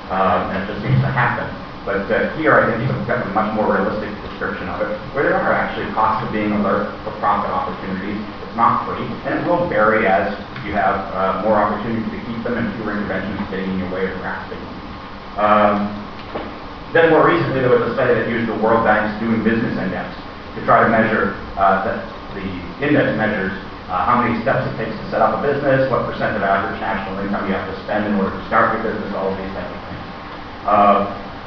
um, 0.10 0.50
and 0.50 0.66
it 0.66 0.66
just 0.66 0.82
seems 0.82 0.98
to 1.06 1.14
happen. 1.14 1.46
But 1.86 2.10
uh, 2.10 2.34
here, 2.34 2.58
I 2.58 2.74
think 2.74 2.90
he's 2.90 3.06
got 3.06 3.22
a 3.22 3.30
much 3.38 3.54
more 3.54 3.70
realistic 3.70 4.10
description 4.34 4.66
of 4.66 4.82
it, 4.82 4.98
where 5.14 5.30
there 5.30 5.38
are 5.38 5.54
actually 5.54 5.94
costs 5.94 6.26
of 6.26 6.34
being 6.34 6.58
alert 6.58 6.90
for 7.06 7.14
profit 7.22 7.54
opportunities. 7.54 8.18
It's 8.18 8.58
not 8.58 8.90
free, 8.90 9.06
and 9.30 9.38
it 9.38 9.44
will 9.46 9.70
vary 9.70 10.10
as 10.10 10.34
you 10.66 10.74
have 10.74 10.96
uh, 11.14 11.42
more 11.44 11.60
opportunities 11.60 12.08
to 12.12 12.20
keep 12.26 12.40
them 12.44 12.58
and 12.58 12.68
fewer 12.80 12.96
interventions 12.96 13.40
getting 13.52 13.70
in 13.72 13.80
your 13.80 13.92
way 13.92 14.08
of 14.08 14.16
grasping 14.20 14.60
them. 14.60 14.76
Um, 15.38 15.76
then 16.96 17.10
more 17.10 17.26
recently, 17.26 17.60
there 17.60 17.74
was 17.74 17.84
a 17.90 17.94
study 17.98 18.14
that 18.14 18.30
used 18.30 18.48
the 18.48 18.58
World 18.62 18.86
Bank's 18.86 19.18
Doing 19.20 19.44
Business 19.44 19.74
Index 19.76 20.14
to 20.56 20.60
try 20.64 20.86
to 20.86 20.90
measure 20.90 21.34
uh, 21.58 21.84
that 21.84 22.06
the 22.38 22.46
index 22.86 23.18
measures 23.18 23.54
uh, 23.94 24.10
how 24.10 24.24
many 24.24 24.34
steps 24.42 24.66
it 24.66 24.74
takes 24.80 24.96
to 24.96 25.06
set 25.12 25.22
up 25.22 25.38
a 25.38 25.42
business, 25.44 25.86
what 25.92 26.08
percent 26.10 26.34
of 26.34 26.42
average 26.42 26.80
national 26.82 27.20
income 27.22 27.46
you 27.46 27.54
have 27.54 27.68
to 27.68 27.76
spend 27.84 28.10
in 28.10 28.18
order 28.18 28.34
to 28.34 28.44
start 28.50 28.74
your 28.74 28.82
business, 28.82 29.14
all 29.14 29.30
of 29.30 29.38
these 29.38 29.54
types 29.54 29.70
of 29.70 29.82
things. 29.86 30.06
Uh, 30.66 30.98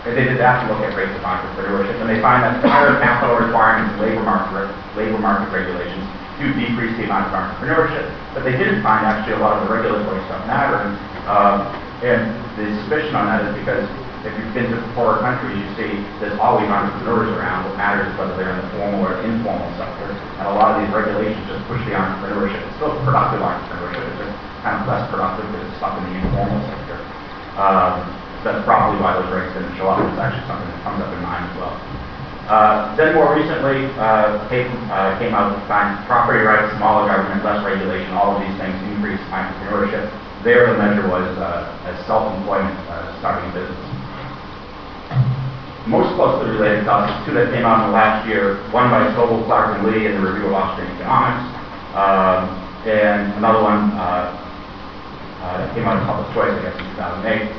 they 0.06 0.22
did 0.22 0.38
that 0.38 0.62
to 0.62 0.70
look 0.70 0.78
at 0.86 0.94
rates 0.94 1.10
of 1.18 1.26
entrepreneurship, 1.26 1.98
and 1.98 2.06
they 2.06 2.22
find 2.22 2.46
that 2.46 2.62
higher 2.62 2.94
capital 3.02 3.42
requirements 3.42 3.98
labor 3.98 4.22
market, 4.22 4.70
labor 4.94 5.18
market 5.18 5.50
regulations 5.50 6.06
do 6.38 6.52
decrease 6.52 6.96
the 6.96 7.04
amount 7.04 7.28
of 7.28 7.34
entrepreneurship, 7.34 8.06
but 8.32 8.44
they 8.44 8.56
didn't 8.56 8.82
find 8.82 9.04
actually 9.06 9.34
a 9.36 9.42
lot 9.42 9.56
of 9.56 9.68
the 9.68 9.70
regulatory 9.72 10.20
stuff 10.28 10.44
mattering. 10.46 10.96
Um, 11.24 11.72
and 12.04 12.52
the 12.56 12.76
suspicion 12.84 13.16
on 13.16 13.26
that 13.32 13.40
is 13.48 13.52
because 13.56 13.88
if 14.26 14.32
you've 14.36 14.52
been 14.52 14.68
to 14.74 14.78
poorer 14.92 15.22
countries, 15.22 15.56
you 15.56 15.68
see 15.78 15.90
there's 16.18 16.36
always 16.42 16.66
entrepreneurs 16.68 17.30
around. 17.36 17.70
What 17.70 17.76
matters 17.78 18.10
is 18.10 18.14
whether 18.18 18.34
they're 18.36 18.52
in 18.52 18.60
the 18.60 18.70
formal 18.74 19.06
or 19.06 19.22
informal 19.22 19.70
sector. 19.78 20.12
And 20.12 20.44
a 20.50 20.54
lot 20.54 20.76
of 20.76 20.82
these 20.82 20.92
regulations 20.92 21.46
just 21.46 21.62
push 21.70 21.80
the 21.86 21.94
entrepreneurship. 21.94 22.60
It's 22.66 22.76
still 22.76 22.98
productive 23.06 23.40
entrepreneurship. 23.40 24.04
It's 24.12 24.18
just 24.26 24.34
kind 24.66 24.82
of 24.82 24.88
less 24.90 25.06
productive 25.08 25.46
because 25.48 25.64
it's 25.70 25.78
stuck 25.78 25.94
in 26.00 26.04
the 26.10 26.14
informal 26.20 26.60
sector. 26.68 26.98
Um, 27.56 27.94
that's 28.42 28.62
probably 28.66 29.00
why 29.02 29.14
those 29.18 29.30
regs 29.30 29.54
didn't 29.54 29.74
show 29.78 29.88
up. 29.90 30.02
It's 30.02 30.18
actually 30.18 30.46
something 30.46 30.70
that 30.70 30.82
comes 30.82 31.00
up 31.02 31.10
in 31.14 31.22
mind 31.22 31.50
as 31.50 31.54
well. 31.58 31.74
Uh, 32.46 32.94
then 32.94 33.14
more 33.14 33.34
recently, 33.34 33.90
uh, 33.98 34.38
came, 34.46 34.70
uh, 34.86 35.18
came 35.18 35.34
out 35.34 35.50
to 35.50 35.58
find 35.66 35.98
property 36.06 36.38
rights, 36.46 36.70
smaller 36.78 37.10
government, 37.10 37.42
less 37.42 37.58
regulation, 37.66 38.06
all 38.14 38.38
of 38.38 38.38
these 38.38 38.54
things 38.54 38.74
increase 38.94 39.18
entrepreneurship. 39.34 40.06
There, 40.46 40.70
the 40.70 40.78
measure 40.78 41.10
was 41.10 41.26
uh, 41.42 41.66
self-employment, 42.06 42.78
uh, 42.86 43.18
starting 43.18 43.50
a 43.50 43.54
business 43.54 43.82
most 45.86 46.10
closely 46.18 46.50
related 46.50 46.82
to 46.82 47.22
two 47.22 47.30
that 47.38 47.54
came 47.54 47.62
out 47.62 47.86
in 47.86 47.90
the 47.90 47.94
last 47.94 48.26
year, 48.26 48.58
one 48.74 48.90
by 48.90 49.06
Sobel, 49.14 49.46
Clark, 49.46 49.78
and 49.78 49.86
Lee 49.86 50.10
in 50.10 50.18
the 50.18 50.22
Review 50.22 50.50
of 50.50 50.58
Austrian 50.58 50.90
Economics, 50.98 51.46
um, 51.94 52.50
and 52.82 53.38
another 53.38 53.62
one 53.62 53.94
that 53.94 55.70
came 55.78 55.86
out 55.86 55.94
in 55.98 56.02
Public 56.02 56.26
Choice, 56.34 56.50
I 56.58 56.62
guess, 56.66 56.74
in 56.74 56.90
2008. 56.98 57.54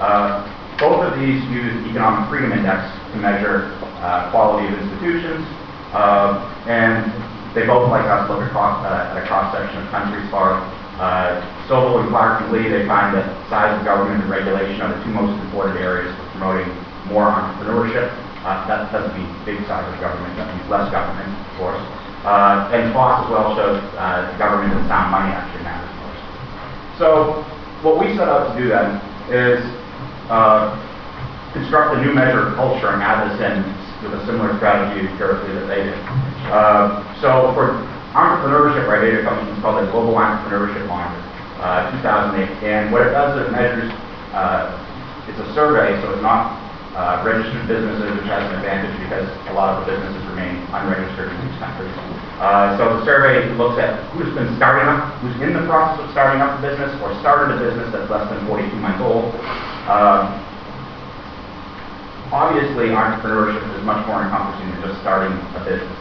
Uh, 0.00 0.40
both 0.80 1.04
of 1.04 1.20
these 1.20 1.40
use 1.52 1.72
Economic 1.88 2.28
Freedom 2.32 2.52
Index 2.52 2.84
to 3.12 3.16
measure 3.20 3.76
uh, 4.02 4.30
quality 4.30 4.68
of 4.68 4.74
institutions, 4.80 5.44
uh, 5.92 6.40
and 6.66 7.08
they 7.54 7.64
both, 7.64 7.88
like 7.88 8.04
us, 8.04 8.28
look 8.28 8.44
across, 8.44 8.84
uh, 8.84 9.16
at 9.16 9.16
a 9.16 9.24
cross-section 9.26 9.80
of 9.80 9.88
countries 9.88 10.28
far 10.30 10.60
uh, 11.00 11.40
they 11.68 12.86
find 12.88 13.12
that 13.16 13.26
size 13.50 13.72
of 13.76 13.84
government 13.84 14.22
and 14.22 14.30
regulation 14.30 14.80
are 14.80 14.96
the 14.96 15.00
two 15.04 15.12
most 15.12 15.36
important 15.44 15.76
areas 15.80 16.08
for 16.16 16.24
promoting 16.36 16.68
more 17.08 17.28
entrepreneurship. 17.28 18.08
Uh, 18.44 18.64
that 18.68 18.92
doesn't 18.92 19.12
mean 19.18 19.28
big 19.44 19.60
size 19.66 19.84
of 19.92 20.00
government, 20.00 20.32
that 20.36 20.48
means 20.54 20.64
less 20.70 20.88
government, 20.92 21.28
of 21.28 21.52
course. 21.58 21.82
Uh, 22.24 22.70
and 22.72 22.92
FOSS 22.94 23.26
as 23.26 23.30
well 23.30 23.48
shows 23.54 23.78
uh, 23.98 24.24
government 24.38 24.72
and 24.72 24.86
sound 24.88 25.10
money 25.10 25.30
actually 25.30 25.62
matters 25.62 25.92
most. 26.00 26.22
So 26.98 27.08
what 27.82 27.98
we 28.00 28.16
set 28.16 28.28
out 28.28 28.50
to 28.50 28.54
do 28.56 28.68
then 28.68 28.98
is 29.30 29.60
uh, 30.30 30.74
construct 31.52 31.96
a 31.96 32.02
new 32.02 32.14
measure 32.14 32.48
of 32.48 32.54
culture 32.56 32.90
and 32.90 33.02
add 33.02 33.30
this 33.30 33.38
in 33.42 33.62
with 34.06 34.22
a 34.22 34.26
similar 34.26 34.54
strategy 34.56 35.02
empirically 35.02 35.54
that 35.58 35.66
they 35.66 35.82
did. 35.90 35.98
Uh, 36.46 37.02
so 37.18 37.50
for 37.58 37.74
entrepreneurship, 38.14 38.86
right, 38.86 39.02
data 39.02 39.26
comes 39.26 39.42
from 39.50 39.60
called 39.60 39.82
the 39.82 39.90
Global 39.90 40.14
Entrepreneurship 40.14 40.86
Monitor, 40.86 41.20
uh, 41.58 41.90
2008. 41.98 42.62
And 42.62 42.94
what 42.94 43.02
it 43.02 43.10
does 43.10 43.34
is 43.34 43.48
it 43.48 43.52
measures, 43.52 43.90
uh, 44.30 44.78
it's 45.26 45.38
a 45.42 45.48
survey, 45.58 45.98
so 46.00 46.14
it's 46.14 46.22
not 46.22 46.54
uh, 46.94 47.20
registered 47.26 47.66
businesses, 47.66 48.14
which 48.16 48.30
has 48.30 48.46
an 48.48 48.62
advantage 48.62 48.94
because 49.04 49.26
a 49.50 49.54
lot 49.58 49.74
of 49.74 49.84
the 49.84 49.92
businesses 49.92 50.22
remain 50.32 50.64
unregistered 50.70 51.28
in 51.28 51.36
these 51.44 51.58
countries. 51.58 51.92
Uh, 52.40 52.78
so 52.78 53.00
the 53.00 53.04
survey 53.04 53.48
looks 53.58 53.76
at 53.76 54.00
who's 54.16 54.32
been 54.32 54.48
starting 54.56 54.86
up, 54.86 55.12
who's 55.20 55.36
in 55.42 55.52
the 55.52 55.64
process 55.66 56.04
of 56.04 56.08
starting 56.12 56.40
up 56.40 56.56
a 56.56 56.60
business 56.62 56.92
or 57.02 57.12
started 57.20 57.52
a 57.52 57.58
business 57.60 57.90
that's 57.92 58.08
less 58.08 58.24
than 58.30 58.40
42 58.48 58.70
months 58.80 59.02
old. 59.02 59.34
Um, 59.90 60.45
obviously, 62.32 62.94
entrepreneurship 62.94 63.62
is 63.76 63.82
much 63.84 64.02
more 64.06 64.22
encompassing 64.22 64.70
than 64.72 64.90
just 64.90 65.00
starting 65.02 65.34
a 65.54 65.60
business. 65.62 66.00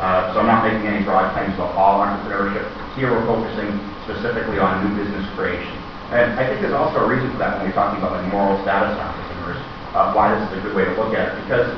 Uh, 0.00 0.32
so 0.32 0.44
I'm 0.44 0.48
not 0.48 0.64
making 0.64 0.84
any 0.84 1.02
broad 1.04 1.32
claims 1.32 1.56
about 1.56 1.72
all 1.72 2.04
entrepreneurship. 2.04 2.68
Here 2.94 3.08
we're 3.08 3.24
focusing 3.24 3.72
specifically 4.04 4.60
on 4.60 4.84
new 4.84 4.92
business 4.96 5.24
creation. 5.32 5.72
And 6.12 6.38
I 6.38 6.46
think 6.46 6.60
there's 6.62 6.76
also 6.76 7.02
a 7.02 7.08
reason 7.08 7.32
for 7.32 7.40
that 7.42 7.58
when 7.58 7.66
we're 7.66 7.74
talking 7.74 7.98
about 7.98 8.14
like 8.14 8.28
moral 8.30 8.60
status 8.62 8.94
entrepreneurs 8.94 9.58
uh, 9.96 10.12
why 10.12 10.28
this 10.28 10.44
is 10.52 10.60
a 10.60 10.62
good 10.62 10.76
way 10.76 10.84
to 10.84 10.92
look 11.00 11.16
at 11.16 11.32
it. 11.32 11.34
Because 11.42 11.72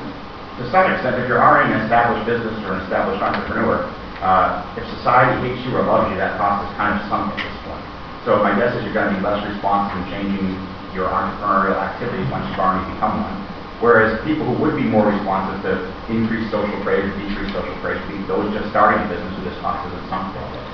to 0.59 0.63
some 0.75 0.91
extent, 0.91 1.23
if 1.23 1.31
you're 1.31 1.41
already 1.41 1.71
an 1.71 1.87
established 1.87 2.27
business 2.27 2.59
or 2.67 2.75
an 2.75 2.83
established 2.83 3.23
entrepreneur, 3.23 3.87
uh, 4.19 4.67
if 4.75 4.83
society 4.99 5.39
hates 5.47 5.63
you 5.63 5.79
or 5.79 5.87
loves 5.87 6.11
you, 6.11 6.19
that 6.19 6.35
cost 6.35 6.67
is 6.67 6.75
kind 6.75 6.99
of 6.99 7.07
sunk 7.07 7.31
at 7.31 7.39
this 7.39 7.59
point. 7.63 7.85
So 8.27 8.43
my 8.43 8.51
guess 8.59 8.75
is 8.75 8.83
you're 8.83 8.93
going 8.93 9.15
to 9.15 9.17
be 9.17 9.23
less 9.23 9.39
responsive 9.47 9.95
in 10.03 10.05
changing 10.11 10.59
your 10.93 11.07
entrepreneurial 11.07 11.79
activities 11.79 12.27
once 12.27 12.43
you've 12.51 12.59
already 12.59 12.85
become 12.91 13.23
one. 13.23 13.48
Whereas 13.79 14.19
people 14.27 14.43
who 14.43 14.59
would 14.59 14.75
be 14.75 14.83
more 14.83 15.07
responsive 15.07 15.63
to 15.63 15.73
increased 16.11 16.51
social 16.51 16.75
praise, 16.83 17.07
decreased 17.15 17.55
social 17.55 17.79
praise, 17.79 18.03
those 18.27 18.51
just 18.51 18.75
starting 18.75 18.99
a 18.99 19.09
business 19.09 19.31
who 19.39 19.47
this 19.47 19.55
is 19.55 19.63
at 19.63 20.07
some 20.11 20.35
point. 20.35 20.69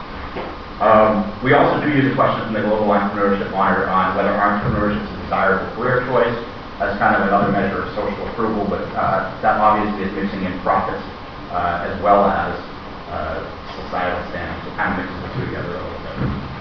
Um, 0.81 1.29
we 1.45 1.53
also 1.53 1.85
do 1.85 1.93
use 1.93 2.11
a 2.11 2.15
question 2.17 2.49
from 2.49 2.55
the 2.57 2.65
Global 2.65 2.91
Entrepreneurship 2.91 3.53
Monitor 3.53 3.87
on 3.87 4.17
whether 4.17 4.33
entrepreneurship 4.33 5.05
is 5.05 5.13
a 5.13 5.21
desirable 5.29 5.69
career 5.77 6.03
choice 6.09 6.35
as 6.83 6.99
kind 6.99 7.15
of 7.15 7.29
another 7.29 7.53
measure 7.53 7.87
of 7.87 7.95
social 7.95 8.27
approval, 8.35 8.67
but 8.67 8.83
uh, 8.99 9.31
that 9.45 9.61
obviously 9.63 10.09
is 10.09 10.13
mixing 10.19 10.43
in 10.43 10.57
profits 10.67 10.99
uh, 11.55 11.87
as 11.87 11.95
well 12.03 12.27
as 12.27 12.51
uh, 13.15 13.39
societal 13.79 14.19
standing, 14.35 14.59
so 14.67 14.75
kind 14.75 14.99
of 14.99 15.07
mixes 15.07 15.21
the 15.23 15.31
two 15.39 15.45
together 15.55 15.71
a 15.71 15.79
little 15.79 16.03
bit. 16.03 16.17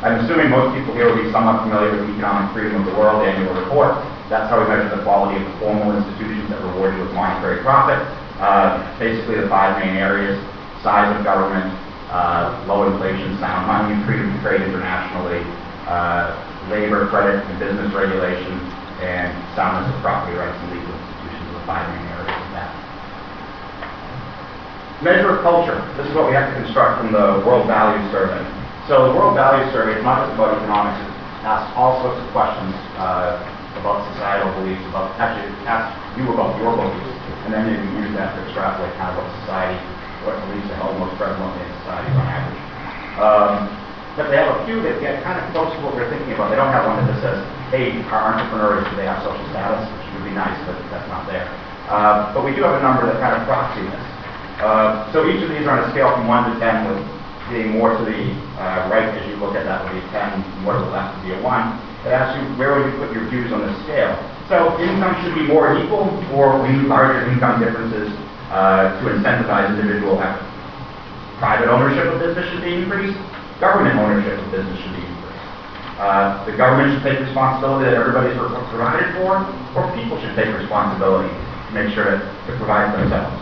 I'm 0.06 0.22
assuming 0.22 0.54
most 0.54 0.78
people 0.78 0.94
here 0.94 1.10
will 1.10 1.18
be 1.18 1.32
somewhat 1.34 1.66
familiar 1.66 1.98
with 1.98 2.06
the 2.06 2.14
Economic 2.14 2.54
Freedom 2.54 2.84
of 2.84 2.86
the 2.86 2.94
World 2.94 3.26
annual 3.26 3.58
report. 3.58 3.98
That's 4.32 4.48
how 4.50 4.64
we 4.64 4.68
measure 4.72 4.88
the 4.96 5.04
quality 5.04 5.36
of 5.36 5.46
the 5.52 5.56
formal 5.60 5.92
institutions 6.00 6.50
that 6.50 6.64
reward 6.64 6.96
you 6.96 7.04
with 7.04 7.14
monetary 7.14 7.60
profit. 7.62 8.00
Uh, 8.40 8.80
basically, 8.98 9.40
the 9.40 9.48
five 9.52 9.78
main 9.84 9.96
areas, 10.00 10.40
size 10.82 11.12
of 11.12 11.24
government, 11.24 11.68
uh, 12.10 12.64
low 12.68 12.88
inflation, 12.88 13.36
sound 13.40 13.68
money, 13.68 13.94
freedom 14.08 14.32
to 14.32 14.40
trade 14.42 14.62
internationally, 14.62 15.44
uh, 15.90 16.34
labor, 16.72 17.08
credit, 17.12 17.44
and 17.46 17.60
business 17.60 17.92
regulation, 17.94 18.56
and 19.04 19.36
soundness 19.56 19.92
of 19.92 20.00
property 20.02 20.38
rights 20.38 20.56
and 20.64 20.72
legal 20.72 20.96
institutions 20.96 21.44
are 21.52 21.60
the 21.60 21.66
five 21.68 21.86
main 21.92 22.06
areas 22.16 22.32
of 22.32 22.50
that. 22.56 22.72
Measure 25.04 25.36
of 25.36 25.44
culture. 25.44 25.76
This 26.00 26.08
is 26.08 26.16
what 26.16 26.32
we 26.32 26.34
have 26.34 26.48
to 26.48 26.56
construct 26.64 27.04
from 27.04 27.12
the 27.12 27.44
World 27.44 27.68
Values 27.68 28.08
Survey. 28.10 28.40
So 28.88 29.12
the 29.12 29.14
World 29.16 29.36
Values 29.36 29.68
Survey 29.76 30.00
is 30.00 30.04
not 30.04 30.24
just 30.24 30.40
about 30.40 30.56
economics. 30.56 31.00
It 31.04 31.44
asks 31.44 31.76
all 31.76 32.00
sorts 32.00 32.24
of 32.24 32.28
questions 32.32 32.72
uh, 32.96 33.53
about 33.84 34.08
societal 34.16 34.48
beliefs, 34.64 34.80
about 34.88 35.12
actually 35.20 35.52
it 35.52 35.68
asks 35.68 35.92
you 36.16 36.24
about 36.32 36.56
your 36.64 36.72
beliefs, 36.72 37.20
and 37.44 37.52
then 37.52 37.68
can 37.68 37.84
use 38.00 38.16
that 38.16 38.32
to 38.32 38.40
extrapolate 38.48 38.96
kind 38.96 39.12
of 39.12 39.20
what 39.20 39.28
society, 39.44 39.76
what 40.24 40.40
beliefs 40.48 40.72
are 40.72 40.80
held 40.80 40.96
most 41.04 41.20
prevalently 41.20 41.60
in 41.68 41.72
society 41.84 42.10
on 42.16 42.26
average. 42.32 42.62
Um, 43.20 43.54
but 44.16 44.32
they 44.32 44.40
have 44.40 44.56
a 44.56 44.60
few 44.64 44.80
that 44.88 45.04
get 45.04 45.20
kind 45.28 45.36
of 45.36 45.44
close 45.52 45.74
to 45.76 45.80
what 45.84 46.00
we're 46.00 46.08
thinking 46.08 46.32
about. 46.32 46.48
They 46.48 46.56
don't 46.56 46.72
have 46.72 46.88
one 46.88 47.02
that 47.02 47.12
just 47.12 47.26
says, 47.26 47.44
hey, 47.74 48.00
our 48.08 48.32
entrepreneurs, 48.32 48.88
do 48.88 48.96
they 48.96 49.10
have 49.10 49.20
social 49.26 49.44
status? 49.52 49.84
Which 49.84 50.08
would 50.16 50.26
be 50.32 50.36
nice, 50.38 50.56
but 50.64 50.80
that's 50.88 51.10
not 51.12 51.28
there. 51.28 51.50
Uh, 51.92 52.32
but 52.32 52.46
we 52.46 52.56
do 52.56 52.64
have 52.64 52.80
a 52.80 52.84
number 52.86 53.04
that 53.10 53.20
kind 53.20 53.36
of 53.36 53.44
proxy 53.44 53.84
this. 53.84 54.06
Uh, 54.64 55.12
so 55.12 55.28
each 55.28 55.42
of 55.44 55.50
these 55.50 55.66
are 55.68 55.76
on 55.76 55.84
a 55.84 55.92
scale 55.92 56.14
from 56.14 56.30
1 56.30 56.54
to 56.54 56.60
10, 56.62 56.88
with 56.88 57.02
being 57.52 57.76
more 57.76 57.98
to 57.98 58.02
the 58.06 58.22
uh, 58.62 58.88
right 58.88 59.12
as 59.12 59.26
you 59.28 59.36
look 59.42 59.58
at 59.58 59.66
that 59.66 59.84
would 59.84 59.98
be 59.98 60.06
10, 60.14 60.64
more 60.64 60.78
to 60.78 60.80
the 60.80 60.94
left 60.94 61.18
would 61.20 61.28
be 61.28 61.34
a 61.36 61.42
1. 61.42 61.93
It 62.04 62.12
asks 62.12 62.36
you, 62.36 62.44
where 62.60 62.76
would 62.76 62.92
you 62.92 63.00
put 63.00 63.16
your 63.16 63.24
views 63.32 63.52
on 63.56 63.64
this 63.64 63.76
scale? 63.88 64.12
So 64.52 64.76
income 64.76 65.16
should 65.24 65.36
be 65.40 65.48
more 65.48 65.72
equal, 65.80 66.12
or 66.36 66.60
we 66.60 66.76
need 66.76 66.92
larger 66.92 67.24
income 67.32 67.64
differences 67.64 68.12
uh, 68.52 69.00
to 69.00 69.04
incentivize 69.16 69.72
individual 69.72 70.20
effort. 70.20 70.44
Private 71.40 71.72
ownership 71.72 72.12
of 72.12 72.20
business 72.20 72.44
should 72.52 72.60
be 72.60 72.76
increased. 72.76 73.16
Government 73.64 73.96
ownership 73.96 74.36
of 74.36 74.52
business 74.52 74.76
should 74.84 74.92
be 74.92 75.00
increased. 75.00 75.48
Uh, 75.96 76.44
the 76.44 76.52
government 76.60 76.92
should 76.92 77.08
take 77.08 77.24
responsibility 77.24 77.88
that 77.88 77.96
everybody's 77.96 78.36
provided 78.36 79.08
for, 79.16 79.40
or 79.72 79.88
people 79.96 80.20
should 80.20 80.36
take 80.36 80.52
responsibility 80.60 81.32
to 81.32 81.72
make 81.72 81.88
sure 81.96 82.20
to 82.20 82.52
provide 82.60 82.92
themselves. 83.00 83.40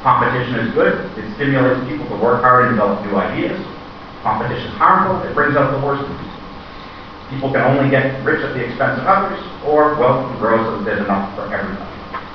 Competition 0.00 0.56
is 0.64 0.72
good. 0.72 1.04
It 1.20 1.28
stimulates 1.36 1.84
people 1.84 2.08
to 2.08 2.16
work 2.16 2.40
hard 2.40 2.72
and 2.72 2.80
develop 2.80 3.04
new 3.04 3.16
ideas. 3.20 3.60
Competition 4.24 4.72
is 4.72 4.76
harmful. 4.80 5.20
It 5.28 5.36
brings 5.36 5.56
out 5.56 5.68
the 5.76 5.84
worst 5.84 6.00
in 6.00 6.23
people. 7.30 7.52
Can 7.52 7.62
only 7.62 7.90
get 7.90 8.24
rich 8.24 8.44
at 8.44 8.52
the 8.52 8.64
expense 8.64 9.00
of 9.00 9.06
others, 9.06 9.40
or 9.64 9.96
wealth 9.96 10.28
can 10.28 10.38
grow 10.38 10.58
so 10.64 10.84
that 10.84 10.98
enough 10.98 11.34
for 11.36 11.48
everybody. 11.48 11.94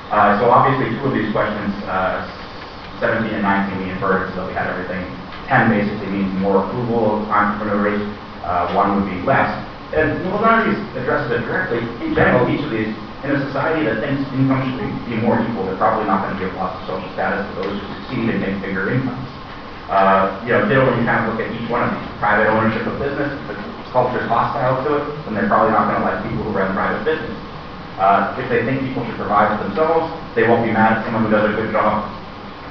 Uh, 0.10 0.42
so 0.42 0.50
obviously, 0.50 0.98
two 0.98 1.06
of 1.06 1.14
these 1.14 1.30
questions 1.32 1.70
uh, 1.86 2.26
17 3.00 3.32
and 3.32 3.44
19 3.44 3.80
we 3.80 3.90
inverted, 3.94 4.34
so 4.36 4.48
we 4.48 4.54
had 4.54 4.68
everything. 4.68 5.02
10 5.48 5.72
basically 5.72 6.10
means 6.14 6.30
more 6.42 6.66
approval 6.66 7.22
of 7.22 7.30
entrepreneurs, 7.30 8.02
uh, 8.44 8.74
one 8.76 8.98
would 9.00 9.08
be 9.10 9.18
less. 9.26 9.50
And 9.96 10.22
well, 10.30 10.42
none 10.42 10.62
of 10.62 10.64
these 10.70 10.82
addresses 11.02 11.34
it 11.34 11.42
directly. 11.50 11.82
In 12.06 12.14
general, 12.14 12.46
each 12.46 12.62
of 12.62 12.70
these, 12.70 12.94
in 13.26 13.34
a 13.34 13.40
society 13.50 13.90
that 13.90 14.06
thinks 14.06 14.22
income 14.38 14.62
should 14.62 14.78
be, 15.10 15.18
more 15.26 15.42
equal, 15.42 15.66
they're 15.66 15.82
probably 15.82 16.06
not 16.06 16.22
going 16.22 16.38
to 16.38 16.40
give 16.42 16.54
lots 16.54 16.78
of 16.78 16.94
social 17.02 17.10
status 17.18 17.42
to 17.50 17.54
those 17.66 17.74
who 17.74 17.86
succeed 17.98 18.30
and 18.30 18.40
make 18.42 18.62
bigger 18.62 18.94
incomes. 18.94 19.26
Uh, 19.90 20.38
you 20.46 20.54
know, 20.54 20.70
generally 20.70 21.02
you 21.02 21.06
kind 21.10 21.26
of 21.26 21.34
look 21.34 21.42
at 21.42 21.50
each 21.50 21.66
one 21.66 21.82
of 21.82 21.90
these. 21.90 22.06
Private 22.22 22.46
ownership 22.54 22.86
of 22.86 23.02
business, 23.02 23.34
culture 23.92 24.22
is 24.22 24.30
hostile 24.30 24.84
to 24.86 24.90
it, 25.02 25.04
then 25.26 25.34
they're 25.34 25.50
probably 25.50 25.74
not 25.74 25.90
going 25.90 26.02
to 26.02 26.06
like 26.06 26.20
people 26.26 26.46
who 26.46 26.54
run 26.54 26.74
private 26.74 27.04
business. 27.06 27.36
Uh, 28.00 28.32
if 28.40 28.48
they 28.48 28.64
think 28.64 28.80
people 28.86 29.04
should 29.04 29.20
provide 29.20 29.52
for 29.52 29.68
themselves, 29.68 30.08
they 30.32 30.48
won't 30.48 30.64
be 30.64 30.72
mad 30.72 30.98
at 30.98 31.04
someone 31.04 31.28
who 31.28 31.32
does 31.32 31.52
a 31.52 31.54
good 31.58 31.76
job. 31.76 32.08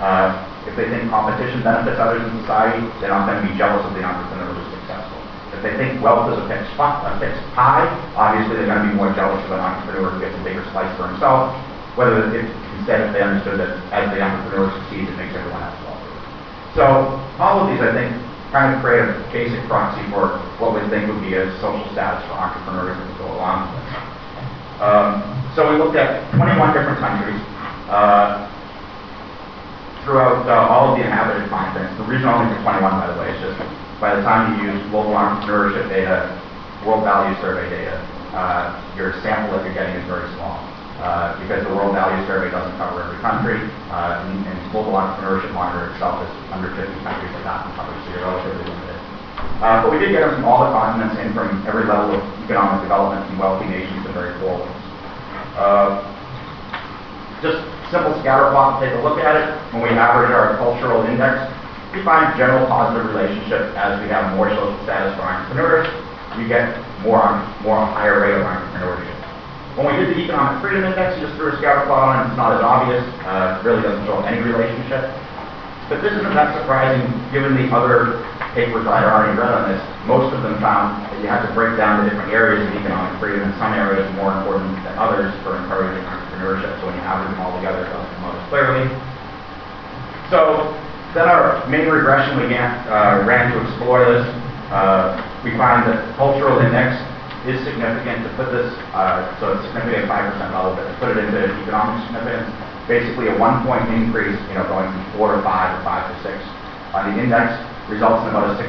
Uh, 0.00 0.32
if 0.64 0.76
they 0.76 0.88
think 0.88 1.08
competition 1.10 1.60
benefits 1.60 2.00
others 2.00 2.24
in 2.24 2.32
society, 2.44 2.80
they're 3.00 3.12
not 3.12 3.28
going 3.28 3.40
to 3.40 3.46
be 3.48 3.52
jealous 3.56 3.84
of 3.84 3.92
the 3.92 4.04
entrepreneur 4.04 4.52
who's 4.52 4.68
successful. 4.80 5.20
If 5.52 5.60
they 5.64 5.74
think 5.80 6.00
wealth 6.04 6.32
is 6.32 6.38
a 6.38 6.46
fixed, 6.46 6.72
spot, 6.76 7.04
a 7.08 7.16
fixed 7.18 7.40
pie, 7.56 7.88
obviously 8.14 8.60
they're 8.60 8.70
going 8.70 8.84
to 8.84 8.88
be 8.88 8.96
more 8.96 9.12
jealous 9.16 9.40
of 9.48 9.52
an 9.52 9.64
entrepreneur 9.64 10.12
who 10.12 10.18
gets 10.20 10.36
a 10.36 10.42
bigger 10.44 10.64
slice 10.70 10.92
for 10.96 11.08
himself, 11.08 11.56
whether 11.96 12.30
if, 12.30 12.46
instead 12.78 13.08
if 13.08 13.10
they 13.16 13.24
understood 13.24 13.58
that 13.58 13.80
as 13.90 14.12
the 14.12 14.20
entrepreneur 14.20 14.70
succeeds, 14.76 15.08
it 15.08 15.16
makes 15.16 15.34
everyone 15.34 15.60
else 15.60 15.76
wealthy. 15.82 16.12
So 16.76 16.84
all 17.40 17.64
of 17.64 17.72
these, 17.72 17.80
I 17.80 17.90
think, 17.96 18.12
kind 18.52 18.74
of 18.74 18.80
create 18.80 19.04
a 19.04 19.12
basic 19.32 19.60
proxy 19.68 20.00
for 20.10 20.40
what 20.56 20.72
we 20.72 20.80
think 20.88 21.08
would 21.08 21.20
be 21.20 21.36
a 21.36 21.52
social 21.60 21.84
status 21.92 22.24
for 22.28 22.34
entrepreneurs 22.36 22.96
would 22.96 23.18
go 23.20 23.28
along. 23.36 23.68
Um, 24.80 25.20
so 25.54 25.68
we 25.68 25.76
looked 25.76 25.96
at 25.96 26.24
21 26.32 26.72
different 26.72 26.98
countries 26.98 27.40
uh, 27.92 28.46
throughout 30.04 30.48
uh, 30.48 30.72
all 30.72 30.92
of 30.92 30.98
the 30.98 31.04
inhabited 31.04 31.48
continents. 31.50 31.92
The 31.98 32.08
reason 32.08 32.28
only 32.28 32.48
for 32.56 32.62
21, 32.62 32.80
by 32.80 33.12
the 33.12 33.18
way, 33.20 33.28
is 33.36 33.40
just 33.42 33.58
by 34.00 34.14
the 34.14 34.22
time 34.22 34.56
you 34.56 34.72
use 34.72 34.80
global 34.88 35.12
entrepreneurship 35.12 35.88
data, 35.88 36.32
world 36.86 37.04
value 37.04 37.34
survey 37.42 37.68
data, 37.68 37.96
uh, 38.32 38.76
your 38.96 39.12
sample 39.20 39.56
that 39.56 39.64
you're 39.64 39.74
getting 39.74 39.96
is 39.96 40.06
very 40.06 40.30
small 40.36 40.67
uh, 40.98 41.38
because 41.38 41.62
the 41.62 41.72
World 41.74 41.94
Value 41.94 42.18
Survey 42.26 42.50
doesn't 42.50 42.74
cover 42.76 43.06
every 43.06 43.18
country, 43.22 43.58
uh, 43.94 44.22
and, 44.26 44.42
and 44.46 44.56
Global 44.74 44.98
Entrepreneurship 44.98 45.54
Monitor 45.54 45.94
itself 45.94 46.18
is 46.26 46.32
under 46.50 46.74
50 46.74 46.90
countries 47.06 47.32
that 47.38 47.44
that 47.46 47.70
covers, 47.78 47.94
so 48.02 48.08
you're 48.10 48.26
relatively 48.26 48.66
limited. 48.66 48.98
Uh, 49.62 49.82
but 49.82 49.90
we 49.94 49.98
did 49.98 50.10
get 50.10 50.26
them 50.26 50.34
from 50.38 50.44
all 50.46 50.66
the 50.66 50.70
continents 50.74 51.14
and 51.18 51.34
from 51.34 51.62
every 51.66 51.86
level 51.86 52.18
of 52.18 52.22
economic 52.42 52.82
development, 52.82 53.22
from 53.30 53.38
wealthy 53.38 53.66
nations 53.70 54.02
to 54.06 54.10
very 54.10 54.34
poor 54.42 54.58
ones. 54.58 54.78
Uh, 55.54 56.02
just 57.42 57.62
simple 57.90 58.14
scatter 58.20 58.50
plot 58.50 58.78
to 58.78 58.86
take 58.86 58.94
a 58.94 59.02
look 59.02 59.18
at 59.18 59.34
it. 59.38 59.46
When 59.74 59.82
we 59.82 59.90
average 59.94 60.30
our 60.34 60.58
cultural 60.58 61.06
index, 61.06 61.46
we 61.94 62.02
find 62.04 62.36
general 62.36 62.66
positive 62.66 63.06
relationship 63.14 63.74
as 63.78 63.98
we 64.02 64.08
have 64.10 64.36
more 64.36 64.50
social 64.50 64.78
status 64.84 65.14
for 65.16 65.22
entrepreneurs, 65.22 65.86
we 66.36 66.46
get 66.46 66.78
more, 67.02 67.26
more 67.62 67.82
higher 67.86 68.20
rate 68.22 68.38
of 68.38 68.46
entrepreneurship. 68.46 69.17
When 69.78 69.94
we 69.94 69.94
did 69.94 70.10
the 70.10 70.26
Economic 70.26 70.58
Freedom 70.58 70.90
Index, 70.90 71.14
we 71.14 71.30
just 71.30 71.38
threw 71.38 71.54
a 71.54 71.56
scatter 71.62 71.86
plot 71.86 72.10
on 72.10 72.14
it. 72.18 72.34
It's 72.34 72.34
not 72.34 72.50
as 72.50 72.66
obvious. 72.66 73.06
Uh, 73.22 73.62
really 73.62 73.78
doesn't 73.78 74.10
show 74.10 74.18
any 74.26 74.42
relationship. 74.42 75.06
But 75.86 76.02
this 76.02 76.18
isn't 76.18 76.34
that 76.34 76.50
surprising 76.58 77.06
given 77.30 77.54
the 77.54 77.70
other 77.70 78.18
papers 78.58 78.90
I 78.90 79.06
already 79.06 79.38
read 79.38 79.54
on 79.54 79.70
this. 79.70 79.78
Most 80.02 80.34
of 80.34 80.42
them 80.42 80.58
found 80.58 81.06
that 81.06 81.22
you 81.22 81.30
had 81.30 81.46
to 81.46 81.54
break 81.54 81.78
down 81.78 82.02
the 82.02 82.10
different 82.10 82.34
areas 82.34 82.66
of 82.66 82.74
economic 82.74 83.22
freedom, 83.22 83.46
and 83.46 83.54
some 83.54 83.70
areas 83.70 84.02
are 84.02 84.18
more 84.18 84.34
important 84.34 84.74
than 84.82 84.98
others 84.98 85.30
for 85.46 85.54
encouraging 85.54 86.02
entrepreneurship. 86.10 86.74
So 86.82 86.90
when 86.90 86.98
you 86.98 87.04
average 87.06 87.30
them 87.30 87.46
all 87.46 87.54
together, 87.54 87.86
it 87.86 87.90
doesn't 87.94 88.34
as 88.34 88.42
clearly. 88.50 88.82
So 90.26 90.74
then 91.14 91.30
our 91.30 91.62
main 91.70 91.86
regression 91.86 92.34
we 92.34 92.50
ran, 92.50 92.66
uh, 92.90 93.22
ran 93.22 93.54
to 93.54 93.62
explore 93.62 94.02
this. 94.10 94.26
Uh, 94.74 95.14
we 95.46 95.54
find 95.54 95.86
that 95.86 96.02
cultural 96.18 96.58
index 96.58 96.98
is 97.46 97.62
significant 97.62 98.26
to 98.26 98.30
put 98.34 98.50
this, 98.50 98.72
uh, 98.96 99.30
so 99.38 99.54
it's 99.54 99.62
significant 99.70 100.10
5% 100.10 100.38
level, 100.50 100.74
but 100.74 100.88
to 100.88 100.94
put 100.98 101.14
it 101.14 101.22
into 101.22 101.38
economic 101.62 102.02
significance, 102.10 102.50
basically 102.90 103.28
a 103.28 103.36
one 103.38 103.62
point 103.62 103.84
increase, 103.94 104.38
you 104.50 104.56
know, 104.58 104.66
going 104.66 104.88
from 104.90 105.04
four 105.14 105.36
to 105.36 105.40
five 105.46 105.78
or 105.78 105.80
five 105.84 106.08
to 106.08 106.14
six 106.24 106.40
on 106.96 107.12
the 107.12 107.22
index 107.22 107.52
results 107.92 108.24
in 108.24 108.32
about 108.32 108.52
a 108.52 108.56
6% 108.56 108.68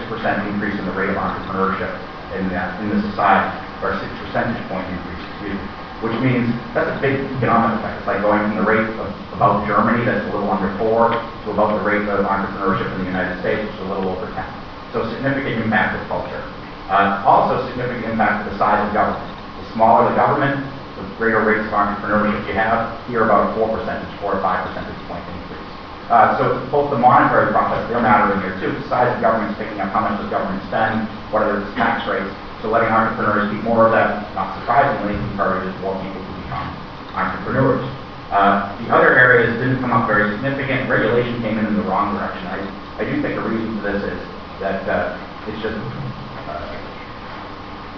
increase 0.52 0.76
in 0.80 0.86
the 0.86 0.96
rate 0.96 1.12
of 1.12 1.16
entrepreneurship 1.16 1.92
in 2.36 2.48
the, 2.52 2.60
in 2.84 2.88
the 2.94 3.00
society, 3.12 3.52
or 3.82 3.96
a 3.96 4.00
6 4.00 4.06
percentage 4.24 4.60
point 4.68 4.86
increase, 4.92 5.24
excuse 5.34 5.56
me, 5.56 5.66
which 6.04 6.16
means 6.24 6.52
that's 6.76 6.92
a 6.92 7.00
big 7.04 7.20
economic 7.40 7.80
effect. 7.80 8.04
It's 8.04 8.08
like 8.08 8.22
going 8.22 8.44
from 8.48 8.56
the 8.60 8.68
rate 8.68 8.88
of 9.00 9.08
about 9.36 9.64
Germany, 9.68 10.04
that's 10.04 10.28
a 10.28 10.32
little 10.36 10.52
under 10.52 10.68
4, 10.80 11.16
to 11.16 11.48
about 11.52 11.80
the 11.80 11.84
rate 11.88 12.04
of 12.12 12.28
entrepreneurship 12.28 12.92
in 13.00 13.08
the 13.08 13.10
United 13.12 13.40
States, 13.40 13.64
which 13.64 13.76
is 13.80 13.88
a 13.88 13.90
little 13.92 14.12
over 14.12 14.28
10. 14.28 14.44
So 14.92 15.08
significant 15.16 15.64
impact 15.64 15.96
of 15.96 16.04
culture. 16.12 16.44
Uh, 16.90 17.22
also 17.22 17.62
significant 17.70 18.18
impact 18.18 18.44
to 18.44 18.50
the 18.50 18.58
size 18.58 18.82
of 18.82 18.90
government. 18.98 19.22
The 19.62 19.66
smaller 19.78 20.10
the 20.10 20.18
government, 20.18 20.58
the 20.98 21.06
greater 21.22 21.46
rates 21.46 21.70
of 21.70 21.74
entrepreneurship 21.78 22.50
you 22.50 22.58
have. 22.58 22.98
Here 23.06 23.22
about 23.22 23.54
a 23.54 23.62
4 23.62 23.78
percentage, 23.78 24.10
4 24.18 24.34
or 24.34 24.42
5 24.42 24.66
percentage 24.66 24.98
point 25.06 25.22
increase. 25.38 25.70
Uh, 26.10 26.34
so 26.42 26.44
both 26.74 26.90
the 26.90 26.98
monetary 26.98 27.54
process, 27.54 27.86
they're 27.94 28.02
mattering 28.02 28.42
here 28.42 28.58
too. 28.58 28.74
The 28.74 28.90
size 28.90 29.14
of 29.14 29.22
government 29.22 29.54
is 29.54 29.58
picking 29.62 29.78
up 29.78 29.94
how 29.94 30.02
much 30.02 30.18
does 30.18 30.34
government 30.34 30.66
spend, 30.66 31.06
what 31.30 31.46
are 31.46 31.62
the 31.62 31.70
tax 31.78 32.10
rates. 32.10 32.34
So 32.66 32.74
letting 32.74 32.90
entrepreneurs 32.90 33.54
keep 33.54 33.62
more 33.62 33.86
of 33.86 33.94
that, 33.94 34.26
not 34.34 34.58
surprisingly, 34.58 35.14
encourages 35.14 35.70
more 35.86 35.94
people 36.02 36.18
to 36.26 36.34
become 36.42 36.74
entrepreneurs. 37.14 37.86
Uh, 38.34 38.74
the 38.82 38.90
other 38.90 39.14
areas 39.14 39.54
didn't 39.62 39.78
come 39.78 39.94
up 39.94 40.10
very 40.10 40.34
significant. 40.34 40.90
Regulation 40.90 41.38
came 41.46 41.62
in 41.62 41.70
in 41.70 41.78
the 41.78 41.86
wrong 41.86 42.18
direction. 42.18 42.50
I, 42.50 42.66
I 42.98 43.06
do 43.06 43.22
think 43.22 43.38
the 43.38 43.46
reason 43.46 43.78
for 43.78 43.94
this 43.94 44.02
is 44.02 44.22
that 44.58 44.82
uh, 44.90 45.14
it's 45.46 45.62
just 45.62 45.78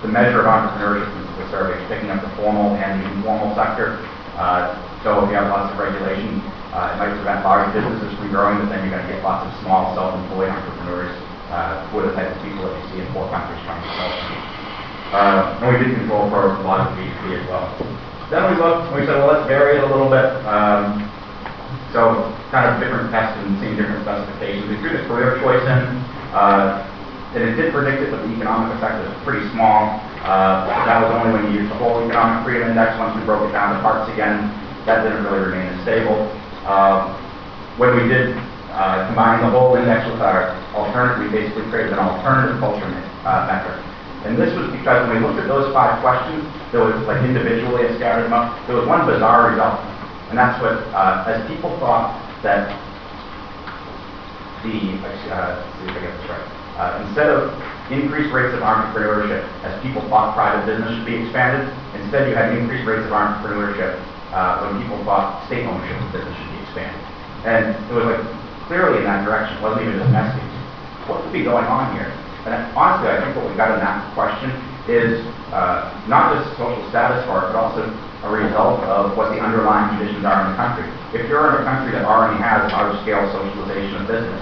the 0.01 0.09
measure 0.09 0.41
of 0.41 0.49
entrepreneurship 0.49 1.09
the 1.37 1.45
survey 1.49 1.77
is 1.77 1.85
picking 1.89 2.09
up 2.09 2.21
the 2.21 2.29
formal 2.37 2.77
and 2.77 3.01
the 3.01 3.07
informal 3.17 3.53
sector. 3.57 4.01
Uh, 4.37 4.73
so 5.01 5.25
if 5.25 5.29
you 5.29 5.35
have 5.37 5.49
lots 5.49 5.73
of 5.73 5.77
regulation, 5.77 6.41
uh, 6.73 6.93
it 6.93 6.97
might 7.01 7.13
prevent 7.17 7.41
large 7.43 7.69
businesses 7.73 8.13
from 8.17 8.29
growing, 8.29 8.61
but 8.61 8.69
then 8.69 8.85
you're 8.85 8.93
going 8.93 9.05
to 9.05 9.11
get 9.13 9.21
lots 9.25 9.45
of 9.45 9.51
small 9.65 9.93
self-employed 9.97 10.49
entrepreneurs 10.49 11.13
uh, 11.49 11.85
who 11.89 11.99
are 11.99 12.07
the 12.09 12.15
type 12.15 12.29
of 12.29 12.37
people 12.45 12.63
that 12.63 12.73
you 12.77 12.85
see 12.93 12.99
in 13.01 13.07
poor 13.13 13.27
countries 13.29 13.59
trying 13.65 13.81
to 13.81 13.91
sell. 13.97 14.13
Uh, 15.11 15.59
and 15.59 15.67
we 15.67 15.75
did 15.83 15.91
control 15.97 16.29
for 16.31 16.55
a 16.55 16.63
lot 16.63 16.87
of 16.87 16.95
GDP 16.95 17.41
as 17.41 17.45
well. 17.49 17.67
Then 18.31 18.47
we 18.47 18.55
looked 18.55 18.87
and 18.87 18.95
we 18.95 19.03
said, 19.03 19.19
well, 19.19 19.35
let's 19.35 19.45
vary 19.51 19.75
it 19.75 19.83
a 19.83 19.91
little 19.91 20.07
bit. 20.07 20.31
Um, 20.47 21.03
so 21.91 22.31
kind 22.55 22.71
of 22.71 22.79
different 22.79 23.11
tests 23.11 23.35
and 23.43 23.59
seeing 23.59 23.75
different 23.75 24.07
specifications. 24.07 24.71
We 24.71 24.79
threw 24.79 24.95
the 24.95 25.03
career 25.11 25.35
choice 25.43 25.65
in. 25.67 25.83
Uh, 26.31 26.87
and 27.31 27.47
it 27.47 27.55
did 27.55 27.71
predict 27.71 28.03
it, 28.03 28.11
but 28.11 28.27
the 28.27 28.31
economic 28.35 28.75
effect 28.75 28.99
was 28.99 29.11
pretty 29.23 29.47
small. 29.55 30.03
Uh, 30.27 30.67
that 30.83 30.99
was 30.99 31.09
only 31.15 31.31
when 31.31 31.43
you 31.47 31.63
used 31.63 31.71
the 31.71 31.79
whole 31.79 32.03
economic 32.03 32.43
freedom 32.43 32.69
index. 32.69 32.99
Once 32.99 33.15
we 33.15 33.23
broke 33.23 33.47
it 33.47 33.53
down 33.55 33.71
to 33.73 33.79
parts 33.79 34.11
again, 34.11 34.51
that 34.85 35.03
didn't 35.07 35.23
really 35.23 35.47
remain 35.47 35.71
as 35.71 35.79
stable. 35.87 36.27
Uh, 36.67 37.15
when 37.79 37.95
we 37.95 38.03
did 38.11 38.35
uh, 38.75 39.07
combine 39.07 39.39
the 39.39 39.49
whole 39.49 39.75
index 39.79 40.03
with 40.11 40.19
our 40.19 40.51
alternative, 40.75 41.23
we 41.23 41.31
basically 41.31 41.63
created 41.71 41.95
an 41.95 42.03
alternative 42.03 42.59
culture 42.59 42.85
uh, 43.23 43.47
metric. 43.47 43.79
And 44.27 44.37
this 44.37 44.53
was 44.53 44.69
because 44.75 45.07
when 45.07 45.17
we 45.17 45.19
looked 45.23 45.39
at 45.39 45.47
those 45.47 45.73
five 45.73 46.03
questions, 46.03 46.45
there 46.71 46.83
was 46.83 46.93
like 47.07 47.23
individually 47.23 47.87
I 47.87 47.95
scattered 47.95 48.27
them 48.27 48.33
up. 48.33 48.53
There 48.67 48.75
was 48.75 48.85
one 48.85 49.07
bizarre 49.07 49.49
result, 49.49 49.79
and 50.29 50.37
that's 50.37 50.61
what 50.61 50.77
uh, 50.93 51.25
as 51.25 51.41
people 51.47 51.73
thought 51.79 52.13
that 52.43 52.69
the 54.61 54.77
uh, 55.33 55.57
see 55.79 55.89
if 55.89 55.95
I 55.95 56.01
get 56.05 56.13
this 56.21 56.29
right. 56.29 56.60
Uh, 56.79 57.03
instead 57.07 57.27
of 57.27 57.51
increased 57.91 58.31
rates 58.31 58.55
of 58.55 58.63
entrepreneurship, 58.63 59.43
as 59.67 59.75
people 59.83 60.01
thought 60.07 60.33
private 60.33 60.63
business 60.65 60.87
should 60.95 61.05
be 61.05 61.19
expanded, 61.23 61.67
instead 61.99 62.29
you 62.29 62.35
had 62.35 62.55
increased 62.55 62.87
rates 62.87 63.03
of 63.03 63.11
entrepreneurship 63.11 63.99
uh, 64.31 64.63
when 64.63 64.79
people 64.81 64.97
thought 65.03 65.43
state 65.47 65.67
ownership 65.67 65.99
of 65.99 66.09
business 66.15 66.35
should 66.39 66.51
be 66.55 66.59
expanded. 66.63 67.01
And 67.43 67.75
it 67.75 67.93
was 67.93 68.07
like 68.07 68.23
clearly 68.71 69.03
in 69.03 69.05
that 69.05 69.27
direction. 69.27 69.59
It 69.59 69.63
wasn't 69.63 69.83
even 69.87 69.99
just 69.99 70.11
messy. 70.15 70.39
What 71.11 71.23
could 71.23 71.33
be 71.35 71.43
going 71.43 71.67
on 71.67 71.91
here? 71.97 72.07
And 72.47 72.55
honestly, 72.73 73.11
I 73.11 73.21
think 73.21 73.35
what 73.35 73.45
we 73.45 73.53
got 73.59 73.75
in 73.75 73.83
that 73.83 74.01
question 74.15 74.49
is 74.89 75.21
uh, 75.53 75.91
not 76.07 76.33
just 76.33 76.57
social 76.57 76.81
status 76.89 77.21
it, 77.21 77.27
but 77.27 77.53
also 77.59 77.85
a 78.23 78.29
result 78.29 78.81
of 78.87 79.17
what 79.17 79.29
the 79.33 79.41
underlying 79.41 79.97
conditions 79.97 80.25
are 80.25 80.45
in 80.45 80.53
the 80.53 80.57
country. 80.57 80.87
If 81.13 81.27
you're 81.27 81.53
in 81.53 81.61
a 81.61 81.63
country 81.65 81.91
that 81.93 82.05
already 82.05 82.37
has 82.39 82.71
large-scale 82.71 83.29
socialization 83.33 84.01
of 84.01 84.07
business, 84.07 84.41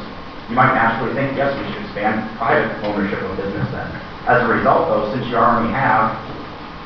you 0.49 0.55
might 0.57 0.73
naturally 0.73 1.13
think, 1.13 1.37
yes, 1.37 1.53
we 1.53 1.63
should 1.69 1.85
expand 1.85 2.25
private 2.41 2.73
ownership 2.81 3.21
of 3.21 3.37
business 3.37 3.69
then. 3.69 3.85
As 4.25 4.41
a 4.41 4.49
result, 4.49 4.89
though, 4.89 5.13
since 5.13 5.29
you 5.29 5.37
already 5.37 5.69
have 5.69 6.17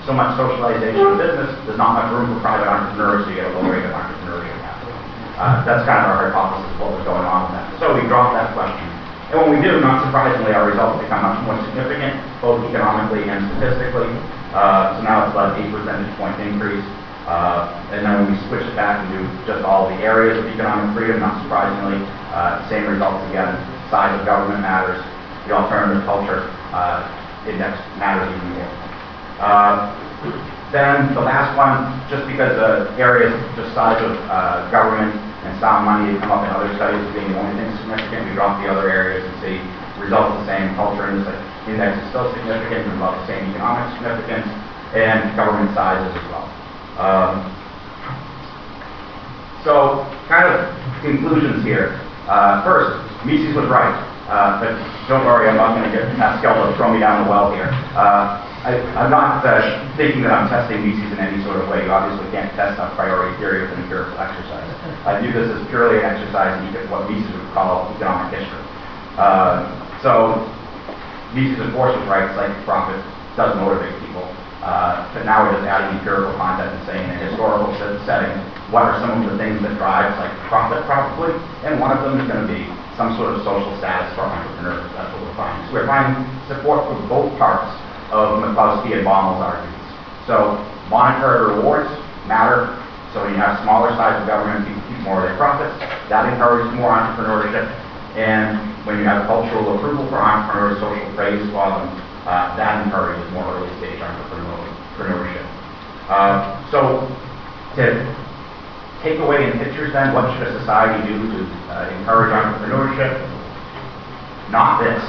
so 0.04 0.12
much 0.12 0.36
socialization 0.36 1.00
of 1.00 1.16
business, 1.16 1.48
there's 1.64 1.80
not 1.80 1.96
much 1.96 2.12
room 2.12 2.28
for 2.36 2.40
private 2.44 2.68
entrepreneurs 2.68 3.24
to 3.24 3.32
get 3.32 3.48
a 3.48 3.52
low 3.56 3.64
rate 3.64 3.88
of 3.88 3.96
entrepreneurship 3.96 4.60
happening. 4.60 5.00
Uh, 5.40 5.64
that's 5.64 5.88
kind 5.88 6.04
of 6.04 6.12
our 6.12 6.28
hypothesis 6.28 6.68
of 6.76 6.78
what 6.84 6.92
was 6.92 7.04
going 7.08 7.24
on 7.24 7.48
with 7.48 7.56
that. 7.56 7.66
So 7.80 7.96
we 7.96 8.04
dropped 8.12 8.36
that 8.36 8.52
question. 8.52 8.84
And 9.32 9.40
when 9.40 9.50
we 9.56 9.60
do, 9.64 9.80
not 9.80 10.04
surprisingly, 10.04 10.52
our 10.52 10.68
results 10.68 11.00
become 11.00 11.24
much 11.24 11.40
more 11.48 11.56
significant, 11.72 12.20
both 12.44 12.62
economically 12.68 13.32
and 13.32 13.48
statistically. 13.56 14.12
Uh, 14.52 15.00
so 15.00 15.08
now 15.08 15.24
it's 15.26 15.32
about 15.32 15.56
an 15.56 15.72
8 15.72 15.74
percentage 15.74 16.12
point 16.20 16.36
increase. 16.44 16.86
Uh, 17.28 17.72
and 17.96 18.06
then 18.06 18.14
when 18.20 18.36
we 18.36 18.38
switch 18.48 18.64
it 18.68 18.76
back 18.76 19.00
and 19.00 19.08
do 19.16 19.22
just 19.48 19.64
all 19.64 19.88
the 19.88 20.00
areas 20.04 20.38
of 20.38 20.46
economic 20.52 20.92
freedom, 20.92 21.20
not 21.24 21.40
surprisingly, 21.44 22.04
uh, 22.36 22.60
same 22.68 22.84
results 22.88 23.24
again. 23.32 23.56
Size 23.88 24.12
of 24.20 24.26
government 24.26 24.60
matters. 24.60 25.00
The 25.48 25.56
alternative 25.56 26.04
culture 26.04 26.52
uh, 26.76 27.08
index 27.48 27.80
matters 27.96 28.28
even 28.28 28.50
more. 28.60 28.72
Uh, 29.40 29.96
then 30.72 31.14
the 31.14 31.22
last 31.22 31.54
one, 31.56 31.94
just 32.10 32.26
because 32.26 32.56
the 32.58 32.90
areas, 32.98 33.32
just 33.56 33.76
size 33.76 34.02
of 34.02 34.18
uh, 34.28 34.68
government 34.72 35.14
and 35.46 35.54
sound 35.60 35.86
money 35.86 36.18
come 36.20 36.32
up 36.32 36.44
in 36.48 36.52
other 36.52 36.72
studies 36.76 37.04
as 37.04 37.12
being 37.14 37.30
the 37.32 37.40
only 37.40 37.56
thing 37.60 37.70
significant, 37.84 38.26
we 38.28 38.34
drop 38.34 38.58
the 38.64 38.68
other 38.72 38.90
areas 38.90 39.22
and 39.24 39.36
see 39.44 39.60
results 40.00 40.40
the 40.44 40.46
same. 40.48 40.74
Culture 40.76 41.12
index 41.68 42.00
is 42.00 42.06
still 42.10 42.32
significant, 42.34 42.88
and 42.88 42.96
about 42.98 43.20
the 43.22 43.28
same 43.28 43.52
economic 43.52 43.86
significance, 43.96 44.48
and 44.96 45.36
government 45.36 45.70
sizes 45.76 46.10
as 46.10 46.26
well. 46.32 46.53
Um, 46.98 47.50
so, 49.64 50.04
kind 50.28 50.46
of 50.46 50.70
conclusions 51.02 51.64
here. 51.64 52.00
Uh, 52.28 52.64
first, 52.64 53.00
Mises 53.26 53.56
was 53.56 53.68
right, 53.72 53.96
uh, 54.28 54.60
but 54.60 54.76
don't 55.08 55.26
worry, 55.26 55.48
I'm 55.48 55.56
not 55.56 55.76
going 55.76 55.88
to 55.88 55.94
get 55.96 56.04
Pascal 56.16 56.56
to 56.68 56.76
throw 56.76 56.92
me 56.94 57.00
down 57.00 57.24
the 57.24 57.30
well 57.32 57.52
here. 57.52 57.72
Uh, 57.96 58.44
I, 58.64 58.80
I'm 58.96 59.12
not 59.12 59.44
uh, 59.44 59.60
thinking 59.96 60.24
that 60.24 60.32
I'm 60.32 60.48
testing 60.48 60.84
Mises 60.84 61.12
in 61.12 61.20
any 61.20 61.44
sort 61.44 61.60
of 61.60 61.68
way. 61.68 61.84
You 61.84 61.92
obviously 61.92 62.28
can't 62.32 62.52
test 62.56 62.80
a 62.80 62.92
priori 62.96 63.36
theory 63.40 63.68
with 63.68 63.76
an 63.76 63.84
empirical 63.84 64.16
exercise. 64.20 64.68
I 65.04 65.20
view 65.20 65.32
this 65.36 65.52
as 65.52 65.68
purely 65.68 66.00
an 66.00 66.08
exercise 66.08 66.56
in 66.60 66.72
what 66.92 67.12
Mises 67.12 67.32
would 67.32 67.52
call 67.52 67.92
economic 67.96 68.40
history. 68.40 68.64
Uh, 69.20 69.68
so, 70.00 70.48
Mises, 71.36 71.60
of 71.60 71.72
course, 71.76 71.96
was 71.96 72.08
right. 72.08 72.28
Psychic 72.36 72.60
profit 72.64 73.00
does 73.36 73.56
motivate 73.60 73.96
people. 74.00 74.24
Uh, 74.64 75.04
but 75.12 75.28
now 75.28 75.44
we're 75.44 75.60
just 75.60 75.68
adding 75.68 76.00
empirical 76.00 76.32
content 76.40 76.72
and 76.72 76.82
saying 76.88 77.04
in 77.04 77.20
a 77.20 77.22
historical 77.28 77.76
setting, 78.08 78.32
what 78.72 78.88
are 78.88 78.96
some 79.04 79.20
of 79.20 79.28
the 79.28 79.36
things 79.36 79.60
that 79.60 79.76
drive 79.76 80.08
like 80.16 80.32
profit 80.48 80.80
probably? 80.88 81.36
And 81.68 81.84
one 81.84 81.92
of 81.92 82.00
them 82.00 82.16
is 82.16 82.32
going 82.32 82.48
to 82.48 82.50
be 82.50 82.64
some 82.96 83.12
sort 83.20 83.36
of 83.36 83.44
social 83.44 83.76
status 83.84 84.16
for 84.16 84.24
entrepreneurs. 84.24 84.88
That's 84.96 85.12
what 85.12 85.20
we're 85.28 85.36
finding. 85.36 85.68
So 85.68 85.72
we're 85.76 85.90
finding 85.92 86.16
support 86.48 86.88
for 86.88 86.96
both 87.12 87.36
parts 87.36 87.76
of 88.16 88.40
McCloskey 88.40 88.96
and 88.96 89.04
Baumol's 89.04 89.44
arguments. 89.44 89.84
So 90.32 90.56
monetary 90.88 91.60
rewards 91.60 91.92
matter. 92.24 92.72
So 93.12 93.28
when 93.28 93.36
you 93.36 93.44
have 93.44 93.60
smaller 93.68 93.92
size 94.00 94.16
of 94.16 94.32
government, 94.32 94.64
people 94.64 94.80
keep 94.88 95.04
more 95.04 95.20
of 95.22 95.28
their 95.28 95.36
profits. 95.36 95.76
That 96.08 96.24
encourages 96.32 96.72
more 96.80 96.96
entrepreneurship. 96.96 97.68
And 98.16 98.64
when 98.88 98.96
you 98.96 99.04
have 99.04 99.28
cultural 99.28 99.76
approval 99.76 100.08
for 100.08 100.24
entrepreneurs, 100.24 100.80
social 100.80 101.10
praise 101.20 101.44
for 101.52 101.68
them, 101.68 101.92
uh, 102.26 102.56
that 102.56 102.86
encourages 102.86 103.26
more 103.34 103.44
early 103.56 103.72
stage 103.80 104.00
entrepreneurship. 104.00 105.44
Uh, 106.08 106.56
so 106.72 107.04
to 107.76 107.84
take 109.04 109.20
away 109.20 109.44
in 109.44 109.60
pictures 109.60 109.92
then, 109.92 110.14
what 110.14 110.32
should 110.38 110.48
a 110.48 110.60
society 110.60 111.04
do 111.08 111.20
to 111.20 111.40
uh, 111.68 111.92
encourage 112.00 112.32
entrepreneurship? 112.32 113.20
Not 114.52 114.80
this. 114.80 115.04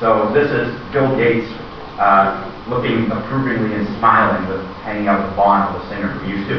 So 0.00 0.30
this 0.34 0.50
is 0.50 0.74
Bill 0.90 1.14
Gates 1.14 1.46
uh, 1.98 2.42
looking 2.70 3.10
approvingly 3.10 3.74
and 3.74 3.86
smiling 3.98 4.46
with 4.46 4.62
hanging 4.82 5.08
out 5.08 5.22
the 5.30 5.34
bond 5.34 5.74
of 5.74 5.82
the 5.82 5.88
singer 5.90 6.10
from 6.14 6.26
U2, 6.26 6.50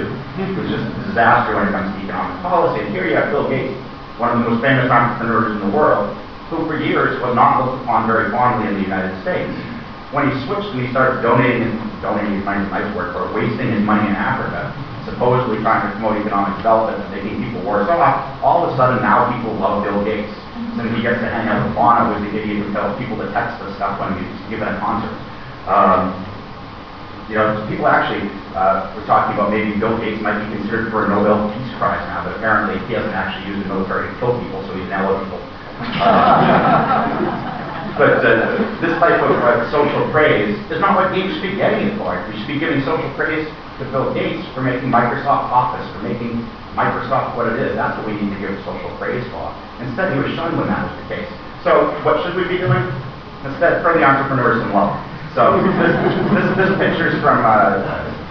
which 0.60 0.68
just 0.72 0.84
a 0.84 0.96
disaster 1.08 1.56
when 1.56 1.68
it 1.68 1.72
comes 1.72 1.92
to 1.96 2.00
economic 2.04 2.40
policy. 2.44 2.84
And 2.84 2.92
here 2.92 3.08
you 3.08 3.16
have 3.16 3.32
Bill 3.32 3.48
Gates, 3.48 3.76
one 4.20 4.36
of 4.36 4.44
the 4.44 4.52
most 4.52 4.62
famous 4.62 4.92
entrepreneurs 4.92 5.56
in 5.56 5.64
the 5.64 5.72
world, 5.76 6.12
who 6.52 6.68
for 6.68 6.78
years 6.80 7.22
was 7.22 7.36
not 7.36 7.64
looked 7.64 7.84
upon 7.84 8.08
very 8.08 8.32
fondly 8.32 8.68
in 8.68 8.76
the 8.76 8.86
United 8.86 9.16
States. 9.24 9.54
When 10.10 10.26
he 10.26 10.34
switched 10.50 10.74
and 10.74 10.82
he 10.82 10.89
started 10.89 11.22
donating, 11.22 11.78
donating 12.02 12.41
his 12.41 12.45
money 12.45 12.65
is 12.65 12.69
a 12.69 12.82
nice 12.82 12.89
word 12.98 13.13
for 13.13 13.30
it, 13.30 13.38
wasting 13.38 13.69
his 13.69 13.86
money 13.86 14.10
in 14.10 14.17
Africa, 14.17 14.74
supposedly 15.06 15.62
trying 15.62 15.86
to 15.86 15.93
promote 15.93 16.17
economic 16.17 16.58
development 16.58 16.98
and 17.06 17.10
making 17.13 17.38
people 17.45 17.62
worse 17.62 17.86
off, 17.93 18.17
all 18.41 18.65
of 18.65 18.74
a 18.74 18.78
sudden 18.78 19.06
now 19.06 19.30
people 19.30 19.54
love 19.62 19.86
Bill 19.86 20.02
Gates. 20.02 20.34
So 20.74 20.82
he 20.89 21.06
gets 21.06 21.22
to 21.22 21.30
hang 21.30 21.45
out 21.45 21.62
with 21.62 21.78
Bono, 21.78 22.10
who's 22.10 22.26
the 22.26 22.34
idiot 22.41 22.65
who 22.65 22.74
tells 22.74 22.98
people 22.98 23.22
to 23.22 23.30
text 23.30 23.62
the 23.62 23.69
stuff 23.78 24.02
when 24.02 24.17
he's 24.17 24.34
giving 24.50 24.65
a 24.65 24.82
concert. 24.82 25.13
Um, 25.69 26.17
you 27.30 27.38
know, 27.38 27.62
people 27.69 27.86
actually 27.86 28.26
uh, 28.58 28.89
were 28.98 29.06
talking 29.06 29.38
about 29.38 29.54
maybe 29.54 29.78
Bill 29.78 29.93
Gates 30.02 30.17
might 30.26 30.41
be 30.41 30.58
considered 30.58 30.89
for 30.89 31.06
a 31.06 31.08
Nobel 31.13 31.54
Peace 31.54 31.69
Prize 31.78 32.02
now, 32.10 32.26
but 32.26 32.34
apparently 32.34 32.82
he 32.89 32.98
hasn't 32.98 33.13
actually 33.13 33.45
used 33.54 33.62
the 33.62 33.69
military 33.69 34.10
to 34.10 34.13
kill 34.17 34.34
people, 34.41 34.65
so 34.65 34.74
he's 34.74 34.89
ineligible. 34.89 35.38
Uh, 36.02 37.45
but 38.00 38.24
uh, 38.24 38.56
this 38.80 38.96
type 39.04 39.20
of 39.20 39.36
uh, 39.44 39.68
social 39.76 40.08
praise 40.16 40.56
is 40.72 40.80
not 40.80 40.96
what 40.96 41.12
Gates 41.12 41.36
should 41.36 41.52
be 41.52 41.60
getting 41.60 41.92
it 41.92 41.94
for. 42.00 42.16
We 42.32 42.40
should 42.40 42.48
be 42.48 42.56
giving 42.56 42.80
social 42.88 43.12
praise 43.20 43.44
to 43.44 43.84
Bill 43.92 44.16
Gates 44.16 44.40
for 44.56 44.64
making 44.64 44.88
Microsoft 44.88 45.52
Office, 45.52 45.84
for 45.92 46.00
making 46.08 46.40
Microsoft 46.80 47.36
what 47.36 47.52
it 47.52 47.60
is. 47.60 47.76
That's 47.76 48.00
what 48.00 48.08
we 48.08 48.16
need 48.16 48.32
to 48.32 48.40
give 48.40 48.56
social 48.64 48.88
praise 48.96 49.28
for. 49.36 49.52
Instead, 49.84 50.16
he 50.16 50.24
was 50.24 50.32
shunned 50.40 50.56
when 50.56 50.72
that 50.72 50.88
was 50.88 50.96
the 51.04 51.08
case. 51.12 51.28
So, 51.68 51.92
what 52.08 52.24
should 52.24 52.40
we 52.40 52.48
be 52.48 52.64
doing? 52.64 52.88
Instead, 53.44 53.84
throw 53.84 54.00
the 54.00 54.08
entrepreneurs 54.08 54.64
some 54.64 54.72
love. 54.72 54.96
So, 55.36 55.60
this, 55.84 55.92
this, 56.40 56.48
this 56.56 56.72
picture 56.80 57.12
is 57.12 57.20
from 57.20 57.44
uh, 57.44 57.84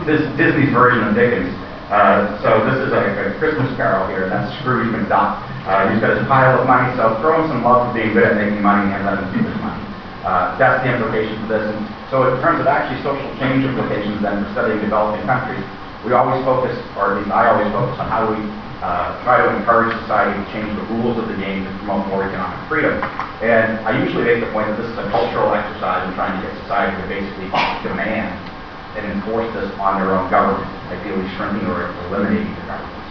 this 0.09 0.25
Disney's 0.41 0.73
version 0.73 1.05
of 1.05 1.13
Dickens. 1.13 1.53
Uh, 1.93 2.37
so 2.45 2.65
this 2.69 2.85
is 2.85 2.93
a, 2.93 3.33
a 3.33 3.39
Christmas 3.41 3.69
Carol 3.77 4.09
here, 4.13 4.29
and 4.29 4.33
that's 4.33 4.53
Scrooge 4.61 4.93
McDuck. 4.93 5.41
Uh, 5.69 5.93
he's 5.93 6.01
got 6.01 6.17
his 6.17 6.25
pile 6.25 6.57
of 6.57 6.65
money, 6.65 6.89
so 6.97 7.13
throw 7.21 7.45
some 7.45 7.61
love 7.61 7.93
for 7.93 7.93
being 7.93 8.17
good 8.17 8.25
at 8.25 8.41
making 8.41 8.65
money 8.65 8.89
and 8.89 9.05
let 9.05 9.21
him 9.21 9.29
keep 9.37 9.45
his 9.45 9.61
money. 9.61 9.85
Uh, 10.25 10.57
that's 10.57 10.81
the 10.81 10.89
implication 10.89 11.37
for 11.45 11.49
this. 11.53 11.69
And 11.69 11.85
so 12.09 12.25
in 12.33 12.41
terms 12.41 12.65
of 12.65 12.67
actually 12.67 13.05
social 13.05 13.29
change 13.37 13.69
implications 13.69 14.25
then 14.25 14.49
for 14.49 14.49
studying 14.57 14.81
developing 14.81 15.29
countries, 15.29 15.61
we 16.09 16.17
always 16.17 16.41
focus, 16.49 16.73
or 16.97 17.13
at 17.13 17.15
least 17.21 17.29
I 17.29 17.53
always 17.53 17.69
focus 17.69 18.01
on 18.01 18.09
how 18.09 18.33
we 18.33 18.41
uh, 18.81 19.21
try 19.29 19.45
to 19.45 19.53
encourage 19.61 19.93
society 20.09 20.33
to 20.41 20.45
change 20.57 20.73
the 20.73 20.89
rules 20.97 21.21
of 21.21 21.29
the 21.29 21.37
game 21.37 21.69
to 21.69 21.71
promote 21.85 22.09
more 22.09 22.25
economic 22.25 22.57
freedom. 22.65 22.97
And 23.45 23.77
I 23.85 23.93
usually 24.01 24.25
make 24.25 24.41
the 24.41 24.49
point 24.57 24.73
that 24.73 24.81
this 24.81 24.89
is 24.89 24.97
a 24.97 25.05
cultural 25.13 25.53
exercise 25.53 26.09
in 26.09 26.17
trying 26.17 26.33
to 26.33 26.41
get 26.49 26.57
society 26.65 26.97
to 26.97 27.07
basically 27.13 27.53
demand 27.85 28.33
and 28.97 29.05
enforce 29.21 29.53
this 29.53 29.69
on 29.77 30.01
their 30.01 30.17
own 30.17 30.33
government, 30.33 30.65
ideally 30.91 31.29
shrinking 31.37 31.69
or 31.69 31.93
eliminating 32.09 32.57
the 32.57 32.65
governments. 32.65 33.11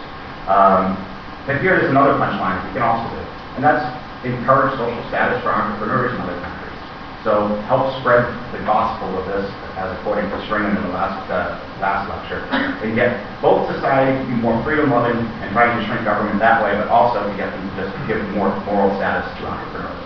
Um, 0.50 1.07
but 1.48 1.64
here 1.64 1.80
is 1.80 1.88
another 1.88 2.12
punchline 2.20 2.60
we 2.68 2.76
can 2.76 2.84
also 2.84 3.08
do, 3.08 3.24
and 3.56 3.64
that's 3.64 3.80
encourage 4.20 4.76
social 4.76 5.00
status 5.08 5.40
for 5.40 5.48
entrepreneurs 5.48 6.12
in 6.12 6.20
other 6.20 6.36
countries. 6.44 6.76
So 7.24 7.56
help 7.64 7.88
spread 8.04 8.28
the 8.52 8.60
gospel 8.68 9.08
of 9.16 9.24
this, 9.32 9.48
as 9.80 9.88
according 9.98 10.28
to 10.28 10.36
Stringham 10.44 10.76
in 10.76 10.82
the 10.84 10.92
last 10.92 11.24
uh, 11.32 11.56
last 11.80 12.04
lecture, 12.12 12.44
and 12.52 12.94
get 12.94 13.16
both 13.40 13.64
society 13.72 14.12
to 14.20 14.24
be 14.28 14.36
more 14.36 14.60
freedom-loving 14.62 15.16
and 15.16 15.48
trying 15.56 15.72
to 15.72 15.82
shrink 15.88 16.04
government 16.04 16.38
that 16.38 16.62
way, 16.62 16.76
but 16.76 16.92
also 16.92 17.24
to 17.24 17.34
get 17.40 17.48
them 17.48 17.64
to 17.64 17.74
just 17.80 17.96
give 18.06 18.20
more 18.36 18.52
moral 18.68 18.92
status 19.00 19.24
to 19.40 19.48
entrepreneurs. 19.48 20.04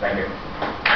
Thank 0.00 0.24
you. 0.24 0.87